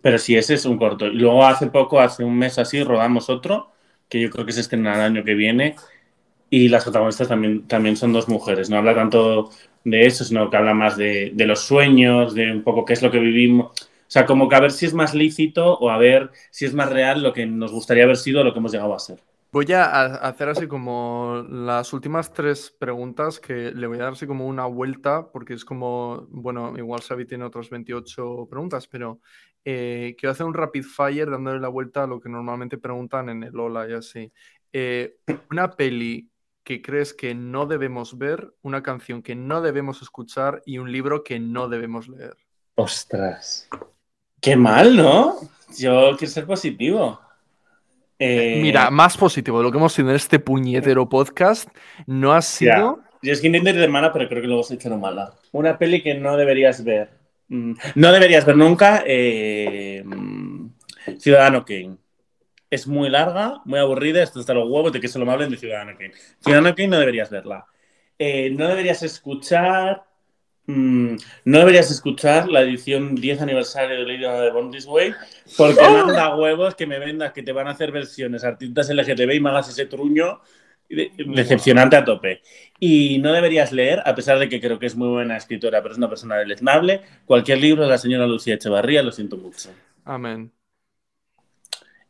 pero 0.01 0.17
sí, 0.17 0.35
ese 0.35 0.55
es 0.55 0.65
un 0.65 0.77
corto. 0.77 1.07
Y 1.07 1.15
luego 1.15 1.45
hace 1.45 1.67
poco, 1.67 1.99
hace 1.99 2.23
un 2.23 2.37
mes 2.37 2.57
así, 2.59 2.83
rodamos 2.83 3.29
otro, 3.29 3.71
que 4.07 4.19
yo 4.21 4.29
creo 4.29 4.45
que 4.45 4.53
se 4.53 4.61
estrenará 4.61 5.05
el 5.07 5.13
año 5.13 5.23
que 5.23 5.33
viene, 5.35 5.75
y 6.49 6.69
las 6.69 6.83
protagonistas 6.83 7.27
también, 7.27 7.67
también 7.67 7.95
son 7.97 8.13
dos 8.13 8.27
mujeres. 8.27 8.69
No 8.69 8.77
habla 8.77 8.95
tanto 8.95 9.51
de 9.83 10.05
eso, 10.05 10.23
sino 10.23 10.49
que 10.49 10.57
habla 10.57 10.73
más 10.73 10.97
de, 10.97 11.31
de, 11.33 11.45
los 11.45 11.61
sueños, 11.61 12.33
de 12.33 12.51
un 12.51 12.63
poco 12.63 12.85
qué 12.85 12.93
es 12.93 13.01
lo 13.01 13.11
que 13.11 13.19
vivimos. 13.19 13.71
O 14.09 14.11
sea, 14.11 14.25
como 14.25 14.49
que 14.49 14.55
a 14.55 14.59
ver 14.59 14.71
si 14.71 14.87
es 14.87 14.95
más 14.95 15.13
lícito 15.13 15.77
o 15.77 15.91
a 15.91 15.97
ver 15.99 16.31
si 16.49 16.65
es 16.65 16.73
más 16.73 16.89
real 16.89 17.21
lo 17.21 17.31
que 17.31 17.45
nos 17.45 17.71
gustaría 17.71 18.05
haber 18.05 18.17
sido 18.17 18.41
o 18.41 18.43
lo 18.43 18.51
que 18.51 18.57
hemos 18.57 18.71
llegado 18.71 18.95
a 18.95 18.97
ser. 18.97 19.21
Voy 19.51 19.71
a 19.71 20.15
hacer 20.15 20.49
así 20.49 20.67
como 20.67 21.45
las 21.47 21.93
últimas 21.93 22.33
tres 22.33 22.71
preguntas 22.71 23.39
que 23.39 23.71
le 23.71 23.85
voy 23.85 23.99
a 23.99 24.05
dar 24.05 24.13
así 24.13 24.25
como 24.25 24.47
una 24.47 24.65
vuelta 24.65 25.31
porque 25.31 25.53
es 25.53 25.63
como, 25.63 26.25
bueno, 26.31 26.73
igual 26.75 27.01
Xavi 27.01 27.27
tiene 27.27 27.43
otras 27.43 27.69
28 27.69 28.47
preguntas, 28.49 28.87
pero 28.87 29.19
eh, 29.63 30.15
quiero 30.17 30.31
hacer 30.31 30.47
un 30.47 30.55
rapid 30.55 30.85
fire 30.85 31.29
dándole 31.29 31.59
la 31.59 31.67
vuelta 31.67 32.05
a 32.05 32.07
lo 32.07 32.19
que 32.19 32.29
normalmente 32.29 32.79
preguntan 32.79 33.29
en 33.29 33.43
el 33.43 33.59
Hola 33.59 33.87
y 33.87 33.93
así. 33.93 34.33
Eh, 34.73 35.17
una 35.51 35.69
peli 35.69 36.31
que 36.63 36.81
crees 36.81 37.13
que 37.13 37.35
no 37.35 37.67
debemos 37.67 38.17
ver, 38.17 38.55
una 38.63 38.81
canción 38.81 39.21
que 39.21 39.35
no 39.35 39.61
debemos 39.61 40.01
escuchar 40.01 40.63
y 40.65 40.79
un 40.79 40.91
libro 40.91 41.23
que 41.23 41.39
no 41.39 41.69
debemos 41.69 42.07
leer. 42.07 42.37
Ostras. 42.73 43.67
Qué 44.41 44.55
mal, 44.55 44.95
¿no? 44.95 45.35
Yo 45.77 46.15
quiero 46.17 46.33
ser 46.33 46.45
positivo. 46.45 47.19
Eh... 48.17 48.59
Mira, 48.61 48.89
más 48.89 49.17
positivo 49.17 49.59
de 49.59 49.63
lo 49.63 49.71
que 49.71 49.77
hemos 49.77 49.93
tenido 49.93 50.11
en 50.11 50.17
este 50.17 50.39
puñetero 50.39 51.07
podcast, 51.07 51.69
no 52.05 52.33
ha 52.33 52.41
sido. 52.41 53.01
Yo 53.21 53.33
es 53.33 53.41
que 53.41 53.47
intento 53.47 53.69
ir 53.69 53.77
de 53.77 53.87
mala, 53.87 54.13
pero 54.13 54.27
creo 54.29 54.41
que 54.41 54.47
luego 54.47 54.63
se 54.63 54.75
hecho 54.75 54.97
mala. 54.97 55.33
Una 55.51 55.77
peli 55.77 56.01
que 56.01 56.15
no 56.15 56.37
deberías 56.37 56.83
ver. 56.83 57.11
No 57.49 58.11
deberías 58.11 58.45
ver 58.45 58.57
nunca. 58.57 59.03
Eh... 59.05 60.03
Ciudadano 61.17 61.65
Kane 61.65 61.97
es 62.69 62.87
muy 62.87 63.09
larga, 63.09 63.61
muy 63.65 63.79
aburrida, 63.79 64.21
esto 64.21 64.39
está 64.39 64.53
los 64.53 64.69
huevos 64.69 64.93
de 64.93 64.99
que 64.99 65.07
solo 65.07 65.25
me 65.25 65.31
hablen 65.31 65.49
de 65.49 65.57
Ciudadano 65.57 65.93
Kane. 65.97 66.13
Ciudadano 66.39 66.75
Kane 66.75 66.89
no 66.89 66.99
deberías 66.99 67.29
verla. 67.29 67.65
Eh, 68.17 68.51
no 68.51 68.67
deberías 68.67 69.01
escuchar. 69.01 70.03
Mmm, 70.69 71.15
no 71.45 71.59
deberías 71.59 71.89
escuchar 71.89 72.47
la 72.47 72.61
edición 72.61 73.15
10 73.15 73.41
aniversario 73.41 73.97
de 73.97 74.03
Lady 74.03 74.21
de 74.21 74.51
Born 74.51 74.71
This 74.71 74.85
Way 74.85 75.13
porque 75.57 75.79
¡Oh! 75.81 76.05
manda 76.05 76.35
huevos 76.35 76.75
que 76.75 76.85
me 76.85 76.99
vendas 76.99 77.33
que 77.33 77.43
te 77.43 77.51
van 77.51 77.67
a 77.67 77.71
hacer 77.71 77.91
versiones 77.91 78.43
artistas 78.43 78.89
LGTB 78.89 79.33
y 79.33 79.39
me 79.39 79.49
hagas 79.49 79.69
ese 79.69 79.85
truño 79.85 80.41
de, 80.89 81.11
decepcionante 81.17 81.95
a 81.95 82.05
tope. 82.05 82.41
Y 82.79 83.19
no 83.19 83.33
deberías 83.33 83.71
leer, 83.71 84.01
a 84.05 84.15
pesar 84.15 84.39
de 84.39 84.49
que 84.49 84.59
creo 84.59 84.79
que 84.79 84.87
es 84.87 84.95
muy 84.95 85.09
buena 85.09 85.37
escritora, 85.37 85.81
pero 85.81 85.93
es 85.93 85.97
una 85.97 86.09
persona 86.09 86.35
deleznable, 86.37 87.01
cualquier 87.25 87.59
libro 87.59 87.83
de 87.83 87.89
la 87.89 87.97
señora 87.97 88.27
Lucía 88.27 88.55
Echevarría, 88.55 89.03
lo 89.03 89.11
siento 89.11 89.37
mucho. 89.37 89.69
Amén 90.05 90.51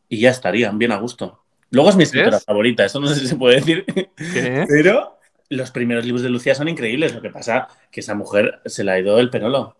y 0.10 0.20
ya 0.20 0.32
estarían 0.32 0.78
bien 0.78 0.92
a 0.92 0.98
gusto. 0.98 1.46
Luego 1.70 1.92
es 1.92 1.96
mi 1.96 2.04
escritora 2.04 2.38
¿Es? 2.38 2.44
favorita, 2.44 2.84
eso 2.84 3.00
no 3.00 3.08
sé 3.08 3.16
si 3.16 3.28
se 3.28 3.36
puede 3.36 3.58
decir. 3.58 3.86
¿Qué? 3.86 4.66
Pero 4.68 5.19
los 5.50 5.72
primeros 5.72 6.06
libros 6.06 6.22
de 6.22 6.30
Lucía 6.30 6.56
son 6.56 6.70
increíbles. 6.70 7.14
Lo 7.14 7.22
que 7.22 7.30
pasa 7.30 7.68
que 7.92 8.00
esa 8.00 8.16
mujer 8.16 8.62
se 8.66 8.84
la 8.84 8.94
ha 8.94 9.00
ido 9.00 9.20
el 9.20 9.30
penolo. 9.30 9.76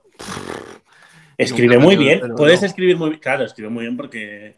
Escribe 1.38 1.78
muy 1.78 1.96
bien. 1.96 2.22
Puedes 2.36 2.64
escribir 2.64 2.98
muy 2.98 3.10
bien. 3.10 3.22
Claro, 3.22 3.46
escribe 3.46 3.70
muy 3.70 3.84
bien 3.86 3.96
porque 3.96 4.56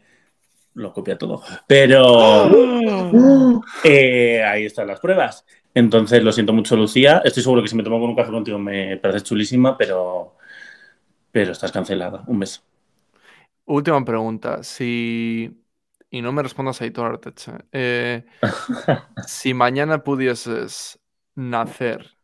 lo 0.74 0.92
copia 0.92 1.16
todo. 1.16 1.42
Pero 1.66 2.50
eh, 3.84 4.42
ahí 4.42 4.66
están 4.66 4.88
las 4.88 5.00
pruebas. 5.00 5.44
Entonces, 5.74 6.22
lo 6.22 6.32
siento 6.32 6.52
mucho, 6.52 6.76
Lucía. 6.76 7.22
Estoy 7.24 7.42
seguro 7.42 7.62
que 7.62 7.68
si 7.68 7.76
me 7.76 7.82
tomo 7.82 8.00
con 8.00 8.10
un 8.10 8.16
café 8.16 8.30
contigo 8.30 8.58
me 8.58 8.96
parece 8.96 9.24
chulísima, 9.24 9.76
pero, 9.76 10.36
pero 11.30 11.52
estás 11.52 11.72
cancelada. 11.72 12.24
Un 12.26 12.40
beso. 12.40 12.62
Última 13.64 14.04
pregunta. 14.04 14.62
Si 14.62 15.62
y 16.12 16.20
no 16.20 16.30
me 16.30 16.42
respondas 16.42 16.80
a 16.80 16.84
Aitor 16.84 17.06
Arteche. 17.06 17.52
Eh, 17.72 18.24
si 19.26 19.54
mañana 19.54 20.04
pudieses 20.04 21.00
nacer 21.34 22.16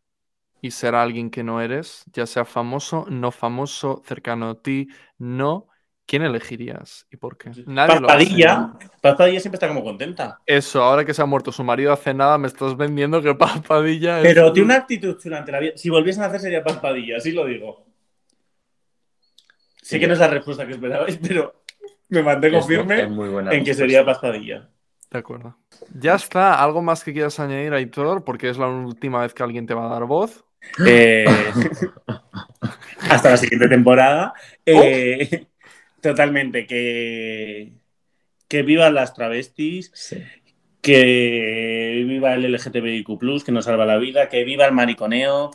y 0.61 0.71
ser 0.71 0.95
alguien 0.95 1.31
que 1.31 1.45
no 1.45 1.61
eres, 1.61 2.05
ya 2.13 2.27
sea 2.27 2.45
famoso, 2.45 3.07
no 3.09 3.31
famoso, 3.31 4.03
cercano 4.05 4.51
a 4.51 4.61
ti, 4.61 4.89
no, 5.19 5.69
¿quién 6.07 6.23
elegirías 6.23 7.07
y 7.11 7.17
por 7.17 7.39
qué? 7.39 7.51
Nadie 7.67 8.01
Padilla, 8.01 8.73
Padilla 9.01 9.41
siempre 9.41 9.57
está 9.57 9.69
como 9.69 9.85
contenta. 9.85 10.41
Eso, 10.47 10.83
ahora 10.83 11.05
que 11.05 11.15
se 11.15 11.23
ha 11.23 11.27
muerto 11.27 11.53
su 11.53 11.63
marido 11.63 11.93
hace 11.93 12.13
nada, 12.13 12.39
me 12.39 12.49
estás 12.49 12.77
vendiendo 12.77 13.23
que 13.23 13.35
Padilla 13.69 14.21
es... 14.21 14.25
Pero 14.25 14.53
tiene 14.53 14.67
una 14.67 14.77
actitud 14.77 15.17
durante 15.23 15.53
la 15.53 15.61
vida. 15.61 15.73
Si 15.77 15.91
volviesen 15.91 16.23
a 16.23 16.27
nacer 16.27 16.41
sería 16.41 16.65
Padilla, 16.65 17.19
así 17.19 17.33
lo 17.33 17.45
digo. 17.45 17.87
Sé 19.83 19.99
que 19.99 20.07
no 20.07 20.13
es 20.13 20.19
la 20.19 20.29
respuesta 20.29 20.67
que 20.67 20.73
esperabais, 20.73 21.19
pero 21.27 21.63
me 22.09 22.23
mantengo 22.23 22.63
firme 22.63 23.01
en 23.01 23.65
que 23.65 23.75
sería 23.75 24.05
paspadilla. 24.05 24.69
De 25.11 25.19
acuerdo. 25.19 25.57
Ya 25.95 26.15
está. 26.15 26.63
¿Algo 26.63 26.83
más 26.83 27.03
que 27.03 27.13
quieras 27.13 27.41
añadir, 27.41 27.73
Aitor? 27.73 28.25
Porque 28.25 28.51
es 28.51 28.59
la 28.59 28.69
última 28.69 29.23
vez 29.23 29.33
que 29.33 29.43
alguien 29.43 29.67
te 29.67 29.75
va 29.75 29.87
a 29.87 29.95
dar 29.95 30.05
voz. 30.05 30.45
Eh... 30.87 31.25
hasta 33.11 33.31
la 33.31 33.37
siguiente 33.37 33.69
temporada. 33.69 34.35
Eh... 34.67 35.29
Oh. 35.33 35.47
Totalmente. 36.01 36.67
Que... 36.67 37.73
que 38.49 38.63
vivan 38.63 38.95
las 38.95 39.15
travestis. 39.15 39.91
Sí. 39.95 40.23
Que 40.83 42.05
viva 42.07 42.35
el 42.35 42.53
LGTBIQ, 42.53 43.45
que 43.45 43.53
nos 43.53 43.65
salva 43.65 43.87
la 43.87 43.97
vida. 43.97 44.29
Que 44.29 44.45
viva 44.45 44.67
el 44.67 44.73
mariconeo 44.73 45.51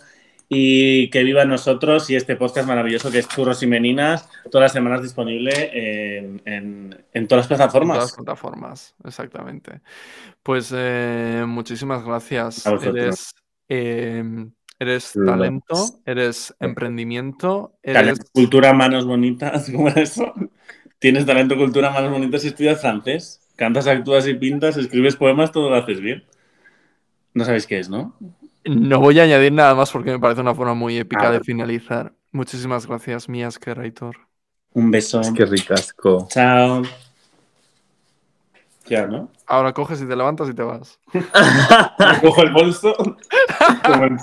y 0.49 1.09
que 1.09 1.23
viva 1.23 1.45
nosotros 1.45 2.09
y 2.09 2.15
este 2.15 2.35
podcast 2.35 2.67
maravilloso 2.67 3.11
que 3.11 3.19
es 3.19 3.27
Churros 3.27 3.63
y 3.63 3.67
Meninas, 3.67 4.29
todas 4.51 4.65
las 4.65 4.73
semanas 4.73 5.01
disponible 5.01 5.71
en, 5.73 6.41
en, 6.45 7.05
en 7.13 7.27
todas 7.27 7.43
las 7.43 7.47
plataformas. 7.47 7.95
En 7.95 7.99
todas 7.99 8.11
las 8.11 8.15
plataformas, 8.17 8.95
exactamente. 9.03 9.81
Pues 10.43 10.73
eh, 10.75 11.43
muchísimas 11.47 12.05
gracias. 12.05 12.65
Eres, 12.65 13.33
eh, 13.69 14.23
eres 14.79 15.13
talento, 15.13 15.75
eres 16.05 16.53
emprendimiento, 16.59 17.77
eres... 17.81 18.01
Talento, 18.01 18.25
cultura, 18.33 18.73
manos 18.73 19.05
bonitas, 19.05 19.69
¿cómo 19.73 19.89
es 19.89 19.97
eso? 19.97 20.33
Tienes 20.99 21.25
talento, 21.25 21.57
cultura, 21.57 21.91
manos 21.91 22.11
bonitas 22.11 22.43
y 22.45 22.47
estudias 22.47 22.81
francés. 22.81 23.39
Cantas, 23.55 23.87
actúas 23.87 24.27
y 24.27 24.33
pintas, 24.33 24.77
escribes 24.77 25.15
poemas, 25.15 25.51
todo 25.51 25.69
lo 25.69 25.75
haces 25.75 26.01
bien. 26.01 26.23
No 27.33 27.45
sabéis 27.45 27.67
qué 27.67 27.79
es, 27.79 27.89
¿no? 27.89 28.15
No 28.65 28.99
voy 28.99 29.19
a 29.19 29.23
añadir 29.23 29.51
nada 29.51 29.75
más 29.75 29.91
porque 29.91 30.11
me 30.11 30.19
parece 30.19 30.41
una 30.41 30.55
forma 30.55 30.73
muy 30.73 30.97
épica 30.97 31.27
ah. 31.27 31.31
de 31.31 31.41
finalizar. 31.41 32.13
Muchísimas 32.31 32.87
gracias, 32.87 33.29
Mías, 33.29 33.59
que 33.59 33.73
Raitor. 33.73 34.15
Un 34.73 34.89
beso. 34.89 35.21
Es 35.21 35.31
que 35.31 35.45
ricasco. 35.45 36.27
Chao. 36.29 36.83
Ya, 38.85 39.05
¿no? 39.07 39.29
Ahora 39.45 39.73
coges 39.73 40.01
y 40.01 40.07
te 40.07 40.15
levantas 40.15 40.49
y 40.49 40.53
te 40.53 40.63
vas. 40.63 40.99
Cojo 42.21 42.43
el 42.43 42.51
bolso 42.51 42.93
como 43.85 44.03
en. 44.05 44.17